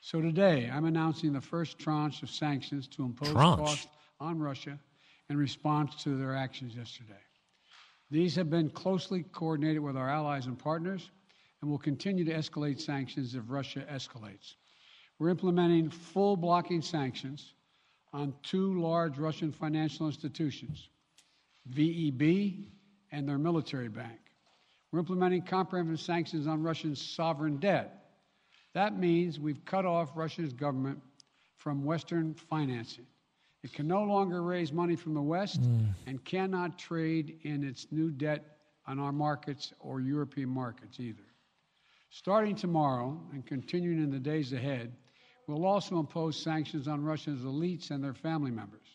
[0.00, 3.58] So today, I'm announcing the first tranche of sanctions to impose Tranche?
[3.58, 3.88] costs
[4.20, 4.78] on Russia
[5.30, 7.14] in response to their actions yesterday.
[8.10, 11.10] These have been closely coordinated with our allies and partners
[11.66, 14.54] and will continue to escalate sanctions if Russia escalates.
[15.18, 17.54] We're implementing full blocking sanctions
[18.12, 20.90] on two large Russian financial institutions,
[21.74, 22.68] VEB
[23.10, 24.20] and their military bank.
[24.92, 28.12] We're implementing comprehensive sanctions on Russian sovereign debt.
[28.72, 31.02] That means we've cut off Russia's government
[31.56, 33.06] from Western financing.
[33.64, 35.88] It can no longer raise money from the West mm.
[36.06, 41.24] and cannot trade in its new debt on our markets or European markets either.
[42.16, 44.90] Starting tomorrow and continuing in the days ahead,
[45.46, 48.86] we'll also impose sanctions on Russia's elites and their family members.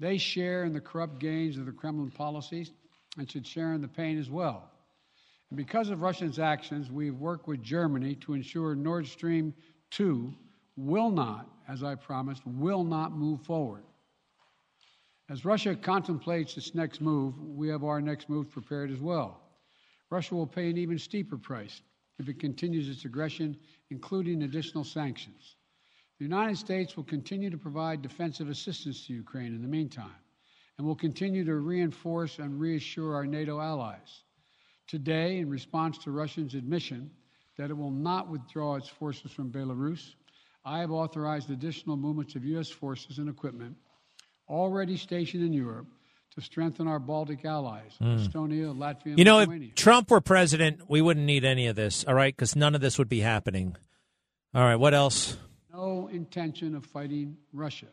[0.00, 2.72] They share in the corrupt gains of the Kremlin policies
[3.16, 4.68] and should share in the pain as well.
[5.50, 9.54] And because of Russia's actions, we've worked with Germany to ensure Nord Stream
[9.92, 10.34] 2
[10.74, 13.84] will not, as I promised, will not move forward.
[15.30, 19.40] As Russia contemplates its next move, we have our next move prepared as well.
[20.10, 21.80] Russia will pay an even steeper price
[22.18, 23.56] if it continues its aggression,
[23.90, 25.56] including additional sanctions.
[26.18, 30.22] The United States will continue to provide defensive assistance to Ukraine in the meantime,
[30.78, 34.22] and will continue to reinforce and reassure our NATO allies.
[34.86, 37.10] Today, in response to Russia's admission
[37.56, 40.14] that it will not withdraw its forces from Belarus,
[40.64, 42.68] I have authorized additional movements of U.S.
[42.68, 43.76] forces and equipment
[44.48, 45.86] already stationed in Europe
[46.34, 48.16] to strengthen our Baltic allies, hmm.
[48.16, 52.04] Estonia, Latvia, and You know, if Trump were president, we wouldn't need any of this,
[52.04, 52.34] all right?
[52.34, 53.76] Because none of this would be happening.
[54.54, 55.36] All right, what else?
[55.74, 57.88] no intention of fighting Russia.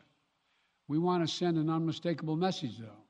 [0.88, 3.02] We want to send an unmistakable message, though,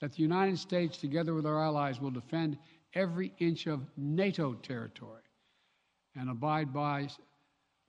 [0.00, 2.58] that the United States, together with our allies, will defend
[2.94, 5.22] every inch of NATO territory
[6.16, 7.08] and abide by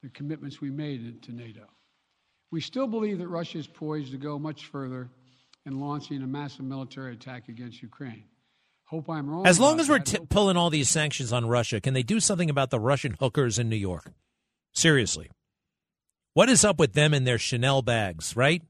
[0.04, 1.66] the commitments we made to NATO.
[2.52, 5.10] We still believe that Russia is poised to go much further
[5.68, 8.24] in launching a massive military attack against Ukraine.
[8.86, 9.45] Hope I'm wrong.
[9.45, 12.49] As long as we're t- pulling all these sanctions on Russia, can they do something
[12.49, 14.13] about the Russian hookers in New York?
[14.74, 15.30] Seriously.
[16.34, 18.63] What is up with them and their Chanel bags, right?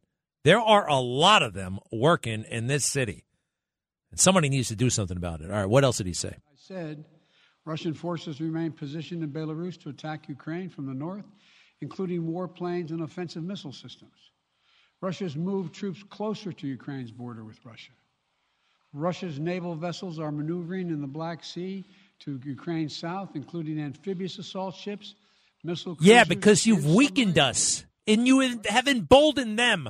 [0.44, 3.26] There are a lot of them working in this city.
[4.10, 5.52] And somebody needs to do something about it.
[5.52, 6.30] All right, what else did he say?
[6.30, 7.06] I said
[7.64, 11.26] Russian forces remain positioned in Belarus to attack Ukraine from the north,
[11.82, 14.32] including warplanes and offensive missile systems.
[15.02, 17.92] Russia's moved troops closer to Ukraine's border with Russia.
[18.94, 21.86] Russia's naval vessels are maneuvering in the Black Sea
[22.20, 25.16] to Ukraine's south, including amphibious assault ships,
[25.64, 26.16] missile cruisers.
[26.16, 29.90] Yeah, because you've weakened us and you have emboldened them.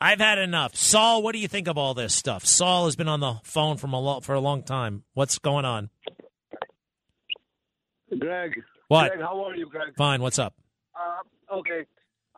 [0.00, 0.74] I've had enough.
[0.76, 2.44] Saul, what do you think of all this stuff?
[2.44, 5.02] Saul has been on the phone from a lo- for a long time.
[5.14, 5.90] What's going on?
[8.16, 8.62] Greg.
[8.88, 9.10] What?
[9.10, 9.94] Greg, how are you, Greg?
[9.96, 10.22] Fine.
[10.22, 10.54] What's up?
[10.94, 11.84] Uh, okay.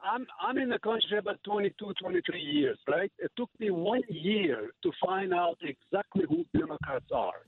[0.04, 3.10] I'm I'm in the country about 22, 23 years, right?
[3.18, 7.44] It took me one year to find out exactly who Democrats are.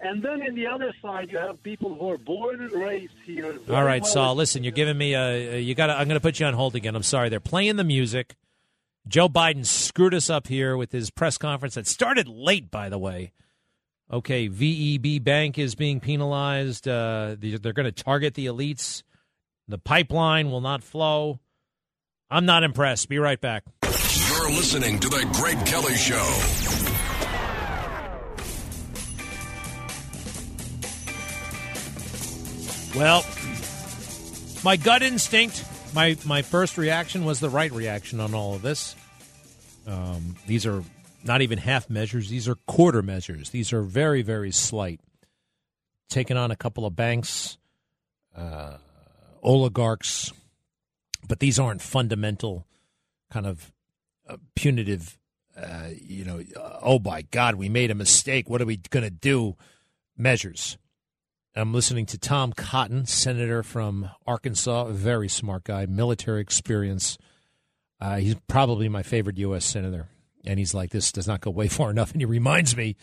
[0.00, 3.58] And then in the other side, you have people who are born and raised here.
[3.70, 4.34] All right, well Saul.
[4.34, 5.58] Listen, you're giving me a.
[5.58, 5.90] You got.
[5.90, 6.94] I'm going to put you on hold again.
[6.94, 7.28] I'm sorry.
[7.28, 8.36] They're playing the music.
[9.08, 12.98] Joe Biden screwed us up here with his press conference that started late, by the
[12.98, 13.32] way.
[14.12, 16.86] Okay, VEB Bank is being penalized.
[16.86, 19.02] Uh, they're going to target the elites.
[19.68, 21.40] The pipeline will not flow.
[22.30, 23.08] I'm not impressed.
[23.08, 23.64] Be right back.
[23.84, 26.16] You're listening to The Greg Kelly Show.
[32.98, 33.24] Well,
[34.64, 35.64] my gut instinct,
[35.94, 38.96] my my first reaction was the right reaction on all of this.
[39.86, 40.82] Um, these are
[41.22, 43.50] not even half measures; these are quarter measures.
[43.50, 45.00] These are very very slight.
[46.08, 47.58] Taking on a couple of banks,
[48.34, 48.78] uh,
[49.42, 50.32] oligarchs,
[51.26, 52.66] but these aren't fundamental,
[53.30, 53.72] kind of
[54.28, 55.18] uh, punitive.
[55.56, 56.42] Uh, you know,
[56.82, 58.48] oh my God, we made a mistake.
[58.48, 59.56] What are we going to do?
[60.16, 60.78] Measures.
[61.54, 67.16] I'm listening to Tom Cotton, senator from Arkansas, a very smart guy, military experience.
[67.98, 69.64] Uh, he's probably my favorite U.S.
[69.64, 70.08] senator.
[70.44, 72.12] And he's like, this does not go way far enough.
[72.12, 72.96] And he reminds me,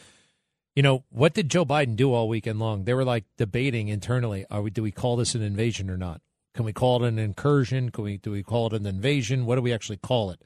[0.76, 2.84] you know, what did Joe Biden do all weekend long?
[2.84, 6.22] They were like debating internally: Are we do we call this an invasion or not?
[6.54, 7.90] Can we call it an incursion?
[7.90, 9.46] Can we do we call it an invasion?
[9.46, 10.42] What do we actually call it?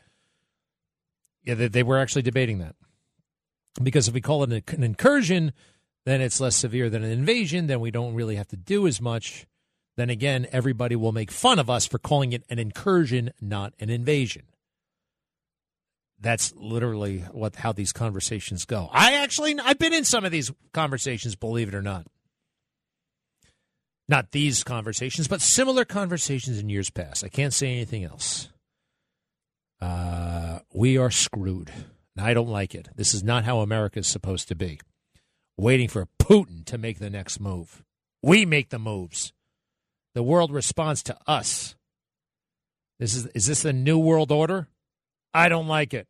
[1.43, 2.75] Yeah, they, they were actually debating that
[3.81, 5.53] because if we call it an, an incursion,
[6.05, 7.67] then it's less severe than an invasion.
[7.67, 9.45] Then we don't really have to do as much.
[9.97, 13.89] Then again, everybody will make fun of us for calling it an incursion, not an
[13.89, 14.43] invasion.
[16.19, 18.89] That's literally what how these conversations go.
[18.91, 22.07] I actually I've been in some of these conversations, believe it or not.
[24.09, 27.23] Not these conversations, but similar conversations in years past.
[27.23, 28.49] I can't say anything else.
[29.81, 31.71] Uh, we are screwed.
[32.17, 32.89] I don't like it.
[32.95, 34.79] This is not how America is supposed to be.
[35.57, 37.83] Waiting for Putin to make the next move.
[38.23, 39.33] We make the moves.
[40.15, 41.75] The world responds to us.
[42.99, 44.67] This is is this the new world order?
[45.33, 46.07] I don't like it.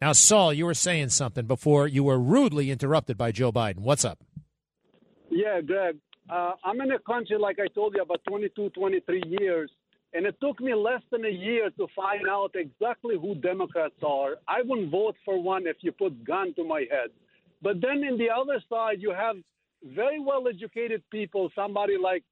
[0.00, 3.78] Now, Saul, you were saying something before you were rudely interrupted by Joe Biden.
[3.78, 4.18] What's up?
[5.30, 5.96] Yeah, Greg.
[6.30, 9.70] Uh, I'm in a country, like I told you, about 22, 23 years,
[10.14, 14.36] and it took me less than a year to find out exactly who Democrats are.
[14.46, 17.10] I wouldn't vote for one if you put gun to my head.
[17.62, 19.36] But then in the other side, you have
[19.84, 22.22] very well educated people, somebody like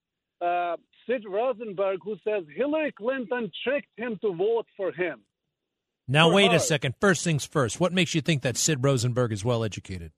[0.41, 0.77] uh,
[1.07, 5.21] Sid Rosenberg, who says Hillary Clinton tricked him to vote for him.
[6.07, 6.57] Now, For wait her.
[6.57, 6.95] a second.
[7.01, 7.79] First things first.
[7.81, 10.13] What makes you think that Sid Rosenberg is well educated?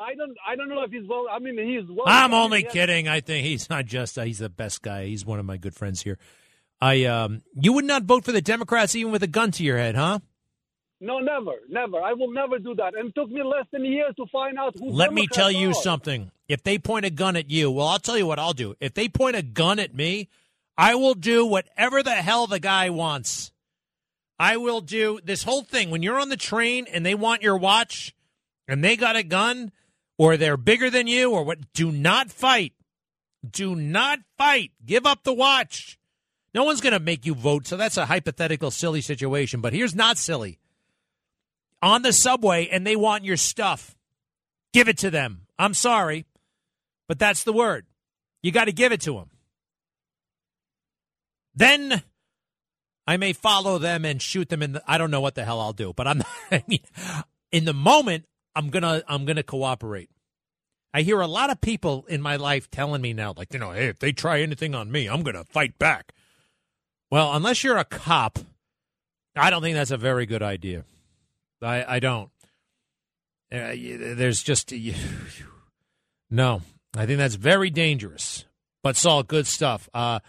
[0.00, 1.26] I don't, I don't know if he's well.
[1.30, 2.06] I mean, he's well.
[2.06, 2.70] I'm only yeah.
[2.70, 3.08] kidding.
[3.08, 4.18] I think he's not just.
[4.18, 5.06] Uh, he's the best guy.
[5.06, 6.18] He's one of my good friends here.
[6.80, 9.78] I um, you would not vote for the Democrats even with a gun to your
[9.78, 10.18] head, huh?
[11.00, 12.00] No, never, never.
[12.00, 12.94] I will never do that.
[12.94, 14.90] And it took me less than a year to find out who.
[14.90, 15.74] Let me Democrats tell you are.
[15.74, 16.30] something.
[16.48, 18.74] If they point a gun at you, well, I'll tell you what I'll do.
[18.80, 20.28] If they point a gun at me,
[20.76, 23.52] I will do whatever the hell the guy wants.
[24.38, 25.90] I will do this whole thing.
[25.90, 28.14] When you're on the train and they want your watch
[28.66, 29.72] and they got a gun
[30.18, 32.72] or they're bigger than you or what, do not fight.
[33.48, 34.72] Do not fight.
[34.84, 35.98] Give up the watch.
[36.54, 37.66] No one's going to make you vote.
[37.66, 39.60] So that's a hypothetical, silly situation.
[39.60, 40.58] But here's not silly.
[41.82, 43.96] On the subway and they want your stuff.
[44.72, 45.42] Give it to them.
[45.58, 46.26] I'm sorry,
[47.06, 47.86] but that's the word.
[48.42, 49.30] You got to give it to them.
[51.54, 52.02] Then
[53.06, 55.60] I may follow them and shoot them in the I don't know what the hell
[55.60, 56.80] I'll do, but I'm I mean,
[57.52, 58.24] in the moment
[58.54, 60.10] I'm to I'm to cooperate.
[60.92, 63.72] I hear a lot of people in my life telling me now like, you know,
[63.72, 66.12] hey, if they try anything on me, I'm going to fight back.
[67.10, 68.38] Well, unless you're a cop,
[69.34, 70.84] I don't think that's a very good idea.
[71.60, 72.30] I I don't.
[73.52, 74.72] Uh, there's just
[76.30, 76.62] no.
[76.96, 78.44] I think that's very dangerous.
[78.82, 79.88] But Saul, good stuff.
[79.92, 80.20] Uh,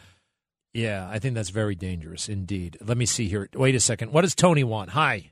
[0.74, 2.78] yeah, I think that's very dangerous indeed.
[2.82, 3.50] Let me see here.
[3.54, 4.12] Wait a second.
[4.12, 4.92] What does Tony want?
[4.92, 5.32] Hi.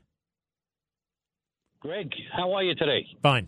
[1.84, 3.06] Greg, how are you today?
[3.22, 3.46] Fine.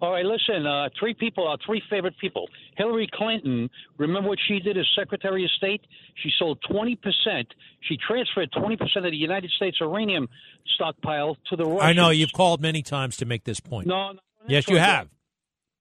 [0.00, 0.66] All right, listen.
[0.66, 2.48] Uh, three people are three favorite people.
[2.78, 3.68] Hillary Clinton.
[3.98, 5.82] Remember what she did as Secretary of State?
[6.22, 7.48] She sold twenty percent.
[7.80, 10.28] She transferred twenty percent of the United States uranium
[10.74, 11.82] stockpile to the Russians.
[11.82, 13.86] I know you've called many times to make this point.
[13.86, 15.08] No, no yes, you have.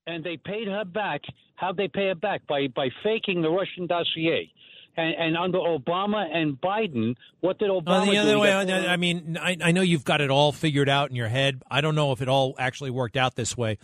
[0.08, 1.22] And they paid her back.
[1.56, 2.46] How'd they pay her back?
[2.48, 4.52] By by faking the Russian dossier.
[4.98, 8.40] And, and under Obama and Biden, what did Obama oh, the other do?
[8.40, 11.64] way, I mean, I, I know you've got it all figured out in your head.
[11.70, 13.78] I don't know if it all actually worked out this way.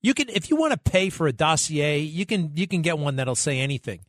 [0.00, 2.98] You can, if you want to pay for a dossier, you can you can get
[2.98, 4.00] one that'll say anything.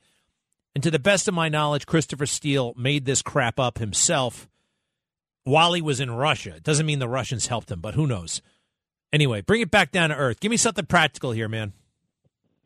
[0.74, 4.50] And to the best of my knowledge, Christopher Steele made this crap up himself
[5.46, 6.56] while he was in Russia.
[6.56, 8.42] It doesn't mean the Russians helped him, but who knows?
[9.14, 10.42] Anyway, bring it back down to earth.
[10.42, 11.72] Give me something practical here, man.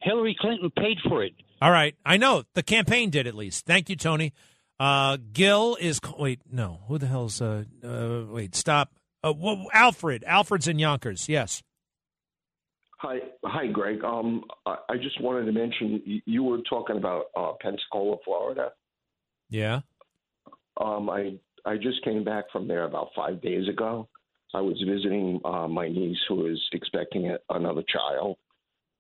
[0.02, 1.34] Hillary Clinton paid for it.
[1.62, 3.66] All right, I know the campaign did at least.
[3.66, 4.34] Thank you, Tony.
[4.80, 8.94] Uh, Gil is wait no who the hell's uh, uh wait stop
[9.26, 11.62] uh, well, Alfred Alfred's in Yonkers yes.
[13.00, 14.04] Hi, hi, Greg.
[14.04, 18.72] Um, I, I just wanted to mention you, you were talking about uh, Pensacola, Florida.
[19.50, 19.82] Yeah.
[20.80, 24.08] Um, I I just came back from there about five days ago.
[24.54, 28.38] I was visiting uh, my niece who is expecting another child,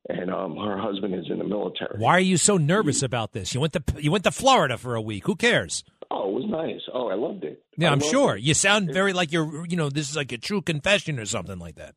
[0.08, 2.00] and um, her husband is in the military.
[2.00, 3.54] Why are you so nervous about this?
[3.54, 5.26] You went to you went to Florida for a week.
[5.26, 5.84] Who cares?
[6.12, 6.82] Oh, it was nice.
[6.94, 7.64] Oh, I loved it.
[7.78, 8.38] Yeah, I I'm sure.
[8.38, 8.44] it.
[8.44, 9.66] You sound very like you're.
[9.68, 11.96] You know, this is like a true confession or something like that.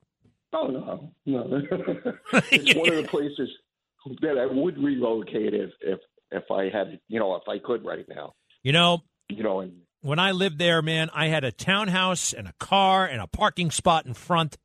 [0.53, 1.47] Oh no, no.
[2.51, 3.49] it's one of the places
[4.21, 6.01] that I would relocate if if
[6.31, 8.35] if I had you know if I could right now.
[8.63, 9.73] You know, You know, and
[10.03, 13.71] when I lived there, man, I had a townhouse and a car and a parking
[13.71, 14.59] spot in front.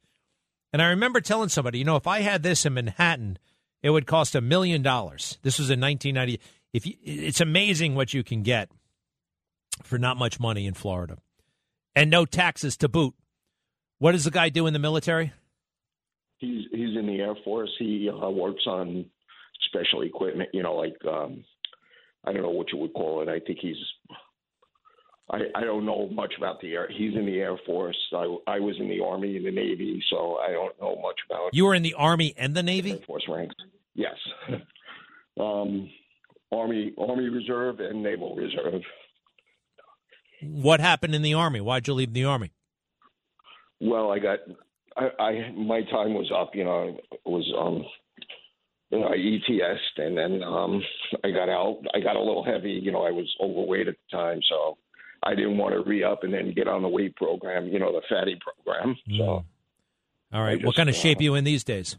[0.77, 3.39] And I remember telling somebody, you know, if I had this in Manhattan,
[3.81, 5.39] it would cost a million dollars.
[5.41, 6.39] This was in 1990.
[6.71, 8.69] If you, it's amazing what you can get
[9.81, 11.17] for not much money in Florida,
[11.95, 13.15] and no taxes to boot.
[13.97, 15.33] What does the guy do in the military?
[16.37, 17.71] he's he's in the Air Force.
[17.79, 19.05] He uh, works on
[19.69, 20.49] special equipment.
[20.53, 21.43] You know, like um,
[22.23, 23.29] I don't know what you would call it.
[23.29, 23.77] I think he's.
[25.29, 26.87] I, I don't know much about the air.
[26.89, 27.97] He's in the Air Force.
[28.13, 31.53] I, I was in the Army and the Navy, so I don't know much about
[31.53, 32.91] You were in the Army and the Navy.
[32.91, 33.55] Air Force ranks.
[33.93, 34.15] Yes,
[35.39, 35.89] um,
[36.51, 38.81] Army Army Reserve and Naval Reserve.
[40.41, 41.61] What happened in the Army?
[41.61, 42.51] Why'd you leave the Army?
[43.81, 44.39] Well, I got
[44.95, 46.51] I, I my time was up.
[46.53, 47.83] You know, was um,
[48.91, 50.81] you know, I ETS'd and then um,
[51.23, 51.81] I got out.
[51.93, 52.79] I got a little heavy.
[52.81, 54.77] You know, I was overweight at the time, so
[55.23, 57.67] I didn't want to re up and then get on the weight program.
[57.67, 58.95] You know, the fatty program.
[59.17, 59.45] So.
[60.33, 60.61] All right.
[60.61, 61.97] I what kind of uh, shape you in these days?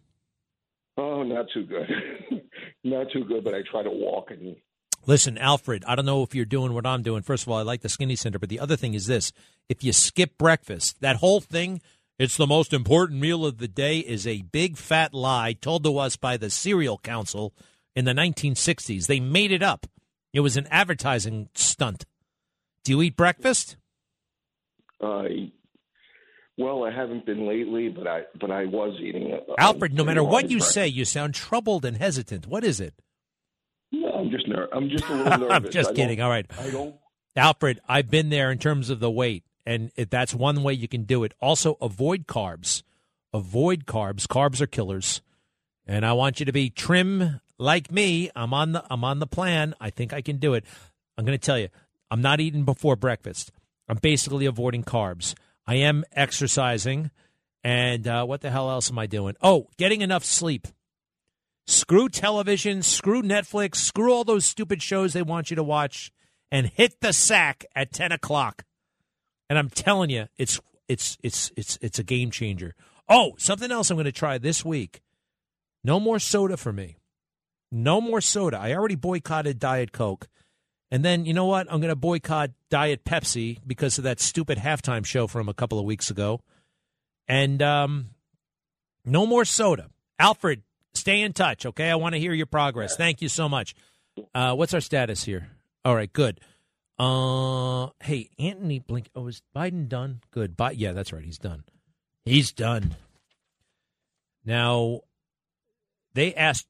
[0.97, 1.89] Oh, not too good.
[2.85, 4.57] not too good, but I try to walk and
[5.07, 7.23] Listen, Alfred, I don't know if you're doing what I'm doing.
[7.23, 9.33] First of all, I like the skinny center, but the other thing is this.
[9.67, 11.81] If you skip breakfast, that whole thing,
[12.19, 15.97] it's the most important meal of the day, is a big fat lie told to
[15.99, 17.55] us by the Cereal Council
[17.97, 19.07] in the 1960s.
[19.07, 19.87] They made it up.
[20.35, 22.05] It was an advertising stunt.
[22.89, 23.77] Do you eat breakfast?
[25.05, 25.25] uh,
[26.57, 29.47] well, I haven't been lately, but I but I was eating it.
[29.59, 30.73] Alfred, no matter what you breakfast.
[30.73, 32.47] say, you sound troubled and hesitant.
[32.47, 32.95] What is it?
[33.93, 35.49] No, I'm just ner- I'm just a little nervous.
[35.51, 36.23] I'm just I kidding.
[36.23, 36.47] All right.
[36.59, 36.95] I don't.
[37.37, 40.89] Alfred, I've been there in terms of the weight, and if that's one way you
[40.89, 41.35] can do it.
[41.43, 42.85] Also, avoid carbs.
[43.35, 44.27] Avoid carbs.
[44.27, 45.21] Carbs are killers,
[45.87, 48.31] and I want you to be trim like me.
[48.35, 49.75] I'm on the I'm on the plan.
[49.79, 50.65] I think I can do it.
[51.19, 51.69] I'm going to tell you,
[52.11, 53.53] I'm not eating before breakfast.
[53.89, 55.35] I'm basically avoiding carbs.
[55.67, 57.11] I am exercising,
[57.63, 59.37] and uh, what the hell else am I doing?
[59.43, 60.69] Oh, getting enough sleep.
[61.67, 66.11] Screw television, screw Netflix, screw all those stupid shows they want you to watch,
[66.51, 68.65] and hit the sack at ten o'clock.
[69.51, 72.75] And I'm telling you, it's it's it's it's it's a game changer.
[73.09, 75.03] Oh, something else I'm going to try this week.
[75.85, 76.97] No more soda for me.
[77.71, 78.59] No more soda.
[78.59, 80.29] I already boycotted Diet Coke.
[80.91, 81.67] And then, you know what?
[81.71, 85.79] I'm going to boycott Diet Pepsi because of that stupid halftime show from a couple
[85.79, 86.41] of weeks ago.
[87.27, 88.11] And um,
[89.05, 89.91] no more soda.
[90.19, 90.63] Alfred,
[90.95, 91.91] stay in touch, okay?
[91.91, 92.97] I want to hear your progress.
[92.97, 93.75] Thank you so much.
[94.35, 95.51] Uh, what's our status here?
[95.85, 96.41] All right, good.
[96.99, 99.09] Uh, hey, Antony Blink.
[99.15, 100.21] Oh, is Biden done?
[100.31, 100.57] Good.
[100.57, 101.25] Bi- yeah, that's right.
[101.25, 101.65] He's done.
[102.25, 102.97] He's done.
[104.45, 105.03] Now,
[106.15, 106.67] they asked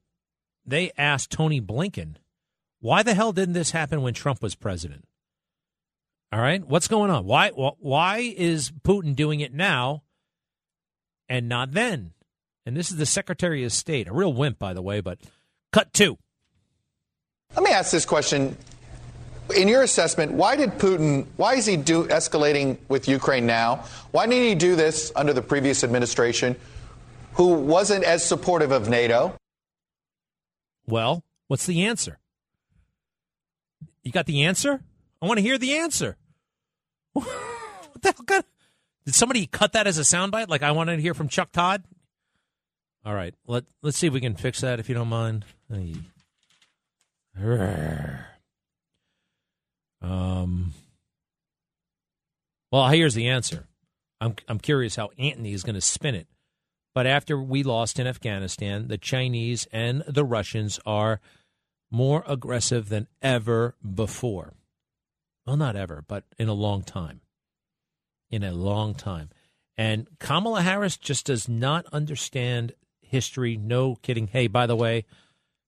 [0.65, 2.15] they asked Tony Blinken,
[2.79, 5.05] why the hell didn't this happen when Trump was president?
[6.31, 7.25] All right, what's going on?
[7.25, 10.03] Why why is Putin doing it now
[11.27, 12.13] and not then?
[12.65, 15.01] And this is the Secretary of State, a real wimp, by the way.
[15.01, 15.19] But
[15.73, 16.17] cut two.
[17.55, 18.55] Let me ask this question.
[19.55, 23.83] In your assessment, why did Putin, why is he do, escalating with Ukraine now?
[24.11, 26.55] Why didn't he do this under the previous administration?
[27.39, 29.33] who wasn't as supportive of NATO.
[30.85, 32.18] Well, what's the answer?
[34.03, 34.81] You got the answer?
[35.21, 36.17] I want to hear the answer.
[37.13, 37.25] what
[38.01, 38.41] the hell?
[39.05, 40.49] Did somebody cut that as a soundbite?
[40.49, 41.83] Like I wanted to hear from Chuck Todd.
[43.05, 45.45] All right, let let's see if we can fix that if you don't mind.
[50.01, 50.73] Um.
[52.71, 53.67] Well, here's the answer.
[54.21, 56.27] I'm I'm curious how Antony is going to spin it.
[56.93, 61.21] But after we lost in Afghanistan, the Chinese and the Russians are
[61.91, 64.53] more aggressive than ever before.
[65.45, 67.21] Well, not ever, but in a long time.
[68.29, 69.29] In a long time.
[69.77, 73.57] And Kamala Harris just does not understand history.
[73.57, 74.27] No kidding.
[74.27, 75.05] Hey, by the way,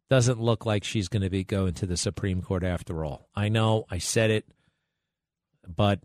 [0.10, 3.30] doesn't look like she's going to be going to the Supreme Court after all.
[3.34, 4.46] I know, I said it,
[5.66, 6.02] but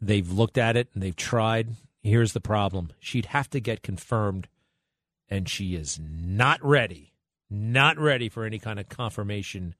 [0.00, 1.70] they've looked at it and they've tried.
[2.02, 4.48] Here's the problem she'd have to get confirmed,
[5.28, 7.12] and she is not ready,
[7.50, 9.74] not ready for any kind of confirmation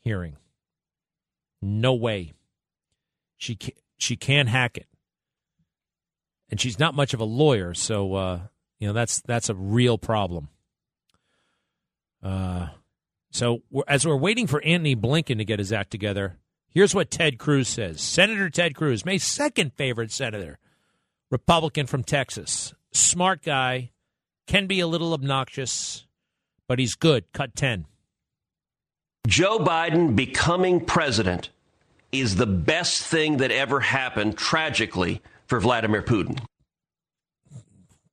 [0.00, 0.36] hearing.
[1.60, 2.32] No way.
[3.36, 4.86] She can't, she can't hack it,
[6.50, 8.40] and she's not much of a lawyer, so uh,
[8.78, 10.48] you know that's that's a real problem.
[12.22, 12.68] Uh,
[13.30, 16.36] so we're, as we're waiting for Antony Blinken to get his act together,
[16.68, 18.00] here's what Ted Cruz says.
[18.00, 20.58] Senator Ted Cruz, my second favorite senator,
[21.30, 23.92] Republican from Texas, smart guy,
[24.48, 26.06] can be a little obnoxious,
[26.68, 27.24] but he's good.
[27.32, 27.86] Cut ten.
[29.26, 31.50] Joe Biden becoming president
[32.12, 36.38] is the best thing that ever happened, tragically, for Vladimir Putin.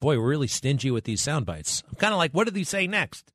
[0.02, 1.84] Boy, we're really stingy with these sound bites.
[1.88, 3.32] I'm kind of like, what did he say next?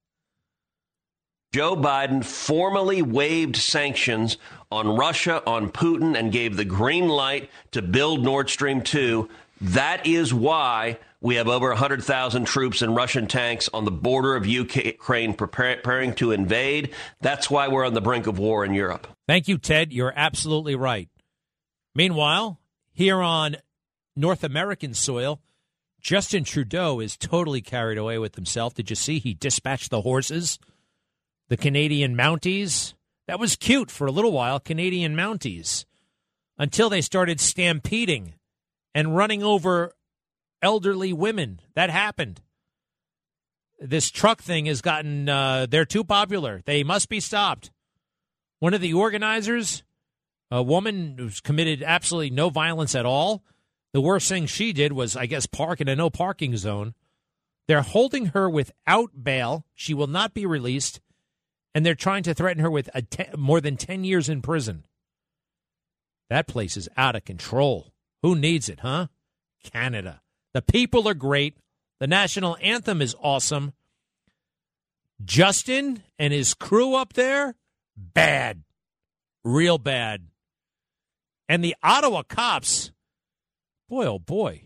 [1.52, 4.36] Joe Biden formally waived sanctions
[4.70, 9.28] on Russia, on Putin, and gave the green light to build Nord Stream 2.
[9.60, 14.46] That is why we have over 100,000 troops and Russian tanks on the border of
[14.46, 16.94] Ukraine preparing to invade.
[17.20, 19.06] That's why we're on the brink of war in Europe.
[19.28, 19.92] Thank you, Ted.
[19.92, 21.08] You're absolutely right.
[21.94, 22.58] Meanwhile,
[22.92, 23.56] here on
[24.16, 25.40] North American soil,
[26.00, 28.74] Justin Trudeau is totally carried away with himself.
[28.74, 30.58] Did you see he dispatched the horses?
[31.50, 32.94] the Canadian Mounties.
[33.26, 35.84] That was cute for a little while, Canadian Mounties,
[36.56, 38.34] until they started stampeding
[38.94, 39.92] and running over
[40.62, 41.60] elderly women.
[41.74, 42.40] That happened.
[43.78, 46.62] This truck thing has gotten, uh, they're too popular.
[46.66, 47.70] They must be stopped.
[48.58, 49.82] One of the organizers,
[50.50, 53.42] a woman who's committed absolutely no violence at all,
[53.92, 56.94] the worst thing she did was, I guess, park in a no parking zone.
[57.68, 59.64] They're holding her without bail.
[59.74, 61.00] She will not be released
[61.74, 62.90] and they're trying to threaten her with
[63.36, 64.84] more than 10 years in prison.
[66.28, 67.92] That place is out of control.
[68.22, 69.08] Who needs it, huh?
[69.62, 70.20] Canada.
[70.52, 71.56] The people are great.
[71.98, 73.72] The national anthem is awesome.
[75.24, 77.54] Justin and his crew up there,
[77.96, 78.62] bad.
[79.44, 80.26] Real bad.
[81.48, 82.92] And the Ottawa cops,
[83.88, 84.62] boy, oh boy.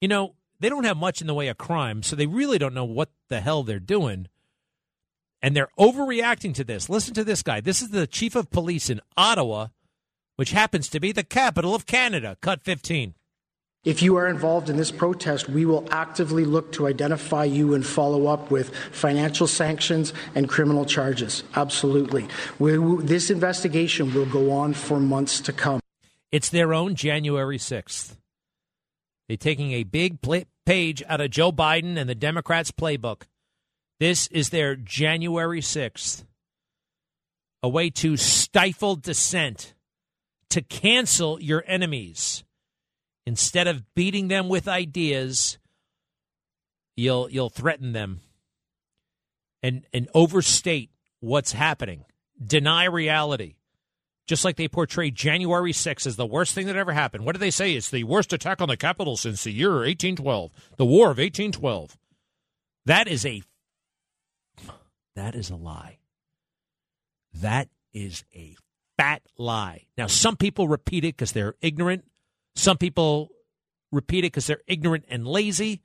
[0.00, 2.74] You know, they don't have much in the way of crime, so they really don't
[2.74, 4.28] know what the hell they're doing
[5.42, 6.88] and they're overreacting to this.
[6.88, 7.60] Listen to this guy.
[7.60, 9.68] This is the chief of police in Ottawa,
[10.38, 12.36] which happens to be the capital of Canada.
[12.40, 13.14] Cut 15.
[13.84, 17.84] If you are involved in this protest, we will actively look to identify you and
[17.84, 21.42] follow up with financial sanctions and criminal charges.
[21.56, 22.28] Absolutely.
[22.60, 25.80] We, this investigation will go on for months to come.
[26.30, 28.14] It's their own January 6th.
[29.26, 30.18] They're taking a big
[30.66, 33.22] page out of Joe Biden and the Democrats' playbook.
[33.98, 36.24] This is their January 6th.
[37.64, 39.74] A way to stifle dissent,
[40.50, 42.44] to cancel your enemies.
[43.26, 45.58] Instead of beating them with ideas,
[46.96, 48.20] you'll you'll threaten them
[49.62, 52.04] and and overstate what's happening.
[52.42, 53.56] Deny reality.
[54.26, 57.24] Just like they portray January 6th as the worst thing that ever happened.
[57.24, 57.72] What do they say?
[57.72, 61.96] It's the worst attack on the Capitol since the year 1812, the War of 1812.
[62.84, 63.42] That is a
[65.16, 65.98] that is a lie.
[67.34, 68.56] That is a
[68.98, 69.86] fat lie.
[69.96, 72.04] Now, some people repeat it because they're ignorant.
[72.54, 73.30] Some people
[73.90, 75.80] repeat it because they're ignorant and lazy.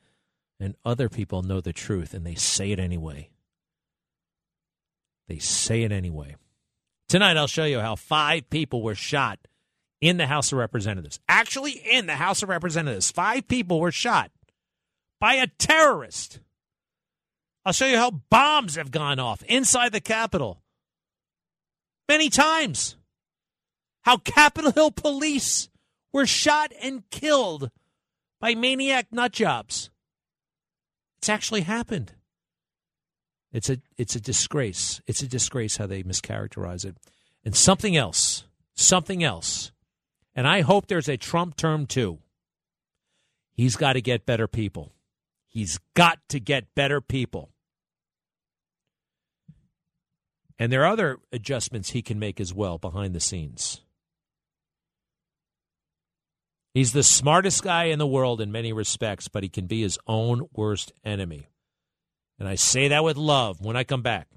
[0.60, 3.30] And other people know the truth and they say it anyway.
[5.27, 6.35] They say it anyway.
[7.07, 9.40] Tonight, I'll show you how five people were shot
[10.02, 11.19] in the House of Representatives.
[11.30, 14.31] Actually, in the House of Representatives, five people were shot
[15.19, 16.40] by a terrorist.
[17.65, 20.61] I'll show you how bombs have gone off inside the Capitol
[22.10, 22.98] many times.
[24.04, 25.70] How Capitol Hill police
[26.12, 27.72] were shot and killed
[28.40, 29.90] by maniac nutjobs.
[31.18, 32.14] It's actually happened.
[33.54, 35.00] It's a it's a disgrace.
[35.08, 36.98] It's a disgrace how they mischaracterize it.
[37.46, 39.72] And something else, something else.
[40.36, 42.20] And I hope there's a Trump term too.
[43.54, 44.94] He's got to get better people.
[45.48, 47.52] He's got to get better people.
[50.58, 53.83] And there are other adjustments he can make as well behind the scenes.
[56.74, 60.00] He's the smartest guy in the world in many respects, but he can be his
[60.08, 61.48] own worst enemy.
[62.40, 64.28] And I say that with love when I come back.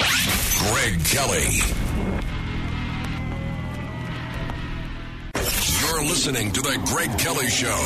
[0.00, 1.44] Greg Kelly.
[5.82, 7.76] You're listening to The Greg Kelly Show.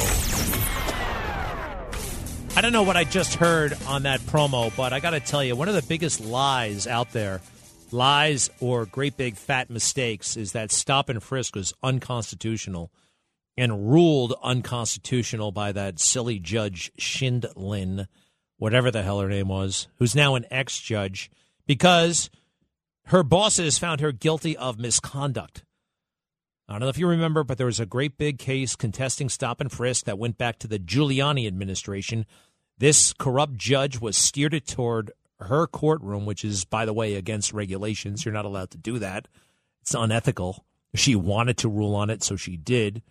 [2.57, 5.43] I don't know what I just heard on that promo, but I got to tell
[5.43, 7.41] you, one of the biggest lies out there,
[7.93, 12.91] lies or great big fat mistakes, is that stop and frisk was unconstitutional
[13.57, 18.07] and ruled unconstitutional by that silly judge Scheindlin,
[18.59, 21.31] whatever the hell her name was, who's now an ex judge,
[21.67, 22.31] because
[23.07, 25.65] her bosses found her guilty of misconduct.
[26.69, 29.61] I don't know if you remember, but there was a great big case contesting stop
[29.61, 32.27] and frisk that went back to the Giuliani administration.
[32.79, 37.53] This corrupt judge was steered it toward her courtroom, which is, by the way, against
[37.53, 38.25] regulations.
[38.25, 39.29] You're not allowed to do that.
[39.83, 40.65] It's unethical.
[40.95, 43.03] She wanted to rule on it, so she did.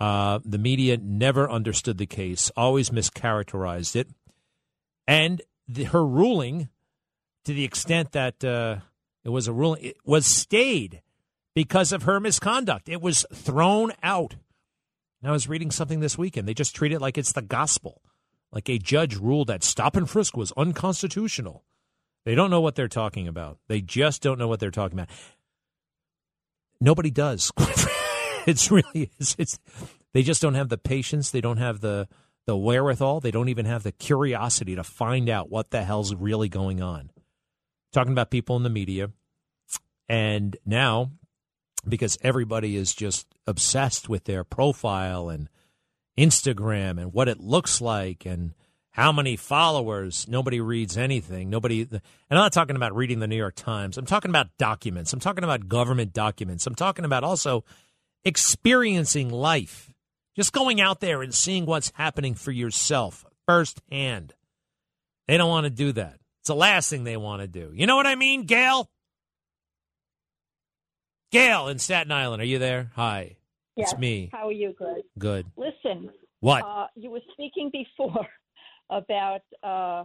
[0.00, 4.08] Uh, the media never understood the case, always mischaracterized it.
[5.06, 6.68] And the, her ruling,
[7.44, 8.76] to the extent that uh,
[9.24, 11.02] it was a ruling, it was stayed
[11.54, 12.88] because of her misconduct.
[12.88, 14.36] It was thrown out.
[15.24, 16.46] I was reading something this weekend.
[16.46, 18.02] They just treat it like it's the gospel,
[18.52, 21.64] like a judge ruled that stop and frisk was unconstitutional.
[22.24, 23.58] They don't know what they're talking about.
[23.68, 25.10] They just don't know what they're talking about.
[26.80, 27.52] Nobody does.
[28.46, 29.58] it's really it's, it's
[30.12, 31.30] they just don't have the patience.
[31.30, 32.08] They don't have the
[32.46, 33.20] the wherewithal.
[33.20, 37.10] They don't even have the curiosity to find out what the hell's really going on.
[37.92, 39.10] Talking about people in the media,
[40.08, 41.10] and now
[41.86, 45.48] because everybody is just obsessed with their profile and
[46.18, 48.52] Instagram and what it looks like and
[48.90, 50.26] how many followers.
[50.28, 51.48] Nobody reads anything.
[51.48, 52.00] Nobody, and
[52.30, 53.96] I'm not talking about reading the New York Times.
[53.96, 55.12] I'm talking about documents.
[55.12, 56.66] I'm talking about government documents.
[56.66, 57.64] I'm talking about also
[58.24, 59.92] experiencing life,
[60.34, 64.34] just going out there and seeing what's happening for yourself firsthand.
[65.28, 66.18] They don't want to do that.
[66.40, 67.70] It's the last thing they want to do.
[67.74, 68.90] You know what I mean, Gail?
[71.30, 72.90] Gail in Staten Island, are you there?
[72.96, 73.37] Hi.
[73.78, 73.92] Yes.
[73.92, 74.28] It's me.
[74.32, 75.04] How are you, Greg?
[75.20, 75.46] Good.
[75.56, 76.10] Listen.
[76.40, 76.64] What?
[76.64, 78.26] Uh, you were speaking before
[78.90, 80.04] about uh,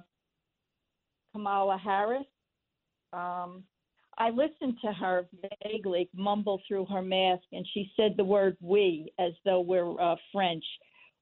[1.34, 2.28] Kamala Harris.
[3.14, 3.64] Um,
[4.20, 5.26] I listened to her
[5.64, 10.16] vaguely mumble through her mask, and she said the word "we" as though we're uh,
[10.32, 10.64] French.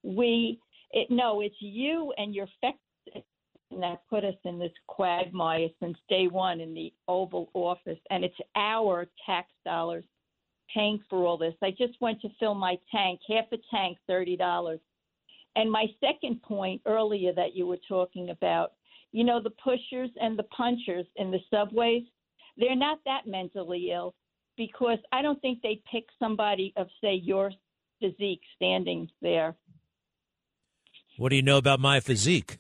[0.03, 0.59] We.
[0.91, 2.73] It, no, it's you and your fex
[3.79, 8.35] that put us in this quagmire since day one in the Oval Office, and it's
[8.57, 10.03] our tax dollars
[10.73, 11.53] paying for all this.
[11.61, 14.79] I just went to fill my tank, half a tank, thirty dollars.
[15.55, 18.71] And my second point earlier that you were talking about,
[19.11, 22.03] you know, the pushers and the punchers in the subways,
[22.57, 24.15] they're not that mentally ill
[24.55, 27.51] because I don't think they pick somebody of, say, your
[27.99, 29.55] physique standing there.
[31.17, 32.57] What do you know about my physique?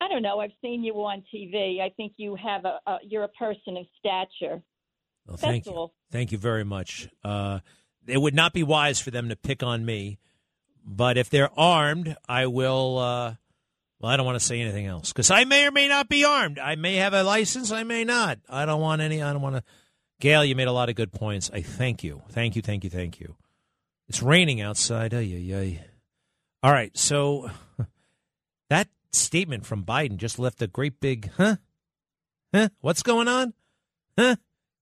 [0.00, 0.40] I don't know.
[0.40, 1.80] I've seen you on TV.
[1.80, 4.60] I think you have a, a you're a person of stature.
[5.26, 5.94] Well, That's thank all.
[5.94, 6.12] you.
[6.12, 7.08] Thank you very much.
[7.24, 7.60] Uh,
[8.06, 10.18] it would not be wise for them to pick on me,
[10.84, 12.98] but if they're armed, I will.
[12.98, 13.34] Uh,
[14.00, 16.24] well, I don't want to say anything else because I may or may not be
[16.24, 16.58] armed.
[16.58, 17.72] I may have a license.
[17.72, 18.38] I may not.
[18.48, 19.22] I don't want any.
[19.22, 19.62] I don't want to.
[20.20, 21.50] Gail, you made a lot of good points.
[21.52, 22.22] I thank you.
[22.30, 22.62] Thank you.
[22.62, 22.90] Thank you.
[22.90, 23.36] Thank you.
[24.08, 25.12] It's raining outside.
[25.12, 25.84] Ay, ay, ay.
[26.62, 26.96] All right.
[26.96, 27.50] So
[28.70, 31.56] that statement from Biden just left a great big huh?
[32.54, 32.68] Huh?
[32.80, 33.54] What's going on?
[34.18, 34.36] Huh?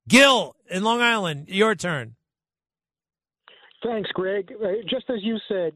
[0.09, 2.17] Gil in Long Island, your turn.
[3.85, 4.53] Thanks, Greg.
[4.63, 5.73] Uh, Just as you said,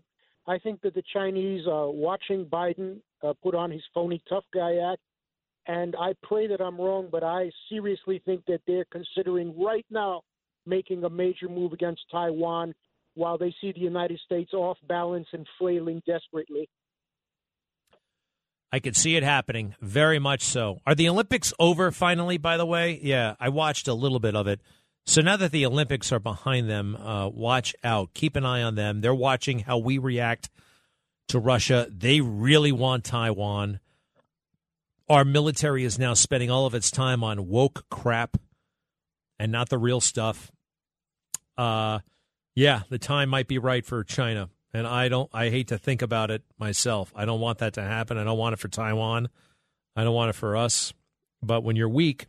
[0.47, 4.77] I think that the Chinese are watching Biden uh, put on his phony tough guy
[4.93, 5.03] act,
[5.67, 10.23] and I pray that I'm wrong, but I seriously think that they're considering right now
[10.67, 12.75] making a major move against Taiwan
[13.15, 16.69] while they see the United States off balance and flailing desperately.
[18.71, 20.81] I could see it happening, very much so.
[20.87, 23.01] Are the Olympics over finally, by the way?
[23.03, 24.61] Yeah, I watched a little bit of it.
[25.07, 28.13] So now that the Olympics are behind them, uh, watch out.
[28.13, 29.01] Keep an eye on them.
[29.01, 30.51] They're watching how we react
[31.29, 31.87] to Russia.
[31.91, 33.81] They really want Taiwan.
[35.09, 38.37] Our military is now spending all of its time on woke crap
[39.39, 40.53] and not the real stuff.
[41.57, 42.01] Uh,
[42.55, 44.51] yeah, the time might be right for China.
[44.75, 45.31] And I don't.
[45.33, 47.13] I hate to think about it myself.
[47.17, 48.19] I don't want that to happen.
[48.19, 49.29] I don't want it for Taiwan.
[49.97, 50.93] I don't want it for us.
[51.43, 52.27] But when you're weak,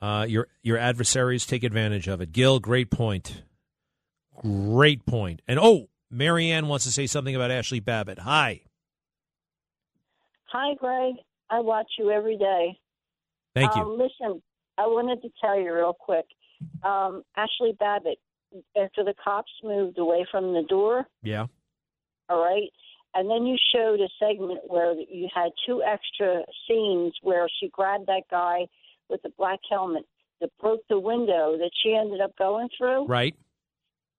[0.00, 2.32] uh, your your adversaries take advantage of it.
[2.32, 3.42] Gil, great point.
[4.36, 5.42] Great point.
[5.48, 8.20] And oh, Marianne wants to say something about Ashley Babbitt.
[8.20, 8.62] Hi.
[10.46, 11.14] Hi, Greg.
[11.50, 12.78] I watch you every day.
[13.54, 13.82] Thank you.
[13.82, 14.42] Um, listen,
[14.78, 16.26] I wanted to tell you real quick.
[16.82, 18.18] Um, Ashley Babbitt,
[18.80, 21.46] after the cops moved away from the door, Yeah.
[22.28, 22.70] all right,
[23.14, 28.06] and then you showed a segment where you had two extra scenes where she grabbed
[28.06, 28.66] that guy
[29.08, 30.04] with the black helmet
[30.40, 33.34] that broke the window that she ended up going through, Right.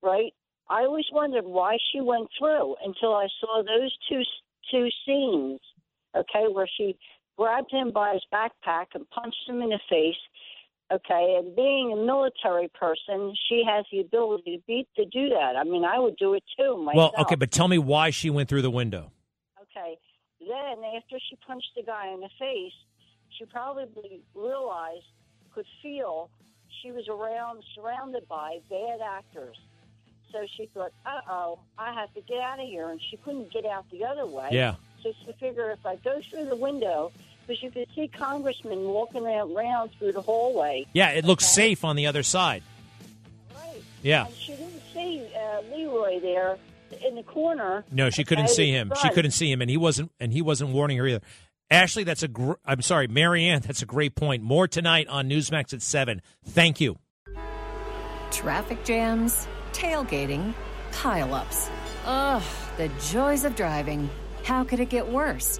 [0.01, 0.33] right?
[0.69, 4.23] I always wondered why she went through until I saw those two
[4.71, 5.61] two scenes,
[6.15, 6.97] okay, where she
[7.37, 10.17] grabbed him by his backpack and punched him in the face.
[10.89, 15.57] Okay, and being a military person, she has the ability to beat to do that.
[15.57, 17.13] I mean, I would do it too myself.
[17.13, 19.11] Well, okay, but tell me why she went through the window.
[19.63, 19.97] Okay.
[20.39, 22.71] Then after she punched the guy in the face,
[23.37, 25.03] she probably realized,
[25.53, 26.29] could feel
[26.81, 29.57] she was around, surrounded by bad actors.
[30.31, 32.89] So she thought, uh oh, I have to get out of here.
[32.89, 34.49] And she couldn't get out the other way.
[34.51, 34.75] Yeah.
[35.03, 37.11] So she figured if I go through the window,
[37.47, 40.85] because you could see congressmen walking around through the hallway.
[40.93, 42.63] Yeah, it looks safe on the other side.
[43.55, 43.81] Right.
[44.03, 44.25] Yeah.
[44.25, 46.57] And she didn't see uh, Leroy there
[47.05, 47.83] in the corner.
[47.91, 48.89] No, she couldn't see him.
[48.89, 50.11] the She couldn't see him, and he wasn't.
[50.19, 51.21] And he wasn't warning her either.
[51.69, 52.27] Ashley, that's a.
[52.27, 53.61] Gr- I'm sorry, Marianne.
[53.61, 54.43] That's a great point.
[54.43, 56.21] More tonight on Newsmax at seven.
[56.45, 56.97] Thank you.
[58.31, 60.53] Traffic jams, tailgating,
[60.91, 61.69] pileups.
[62.05, 62.43] Ugh,
[62.77, 64.09] the joys of driving.
[64.43, 65.59] How could it get worse?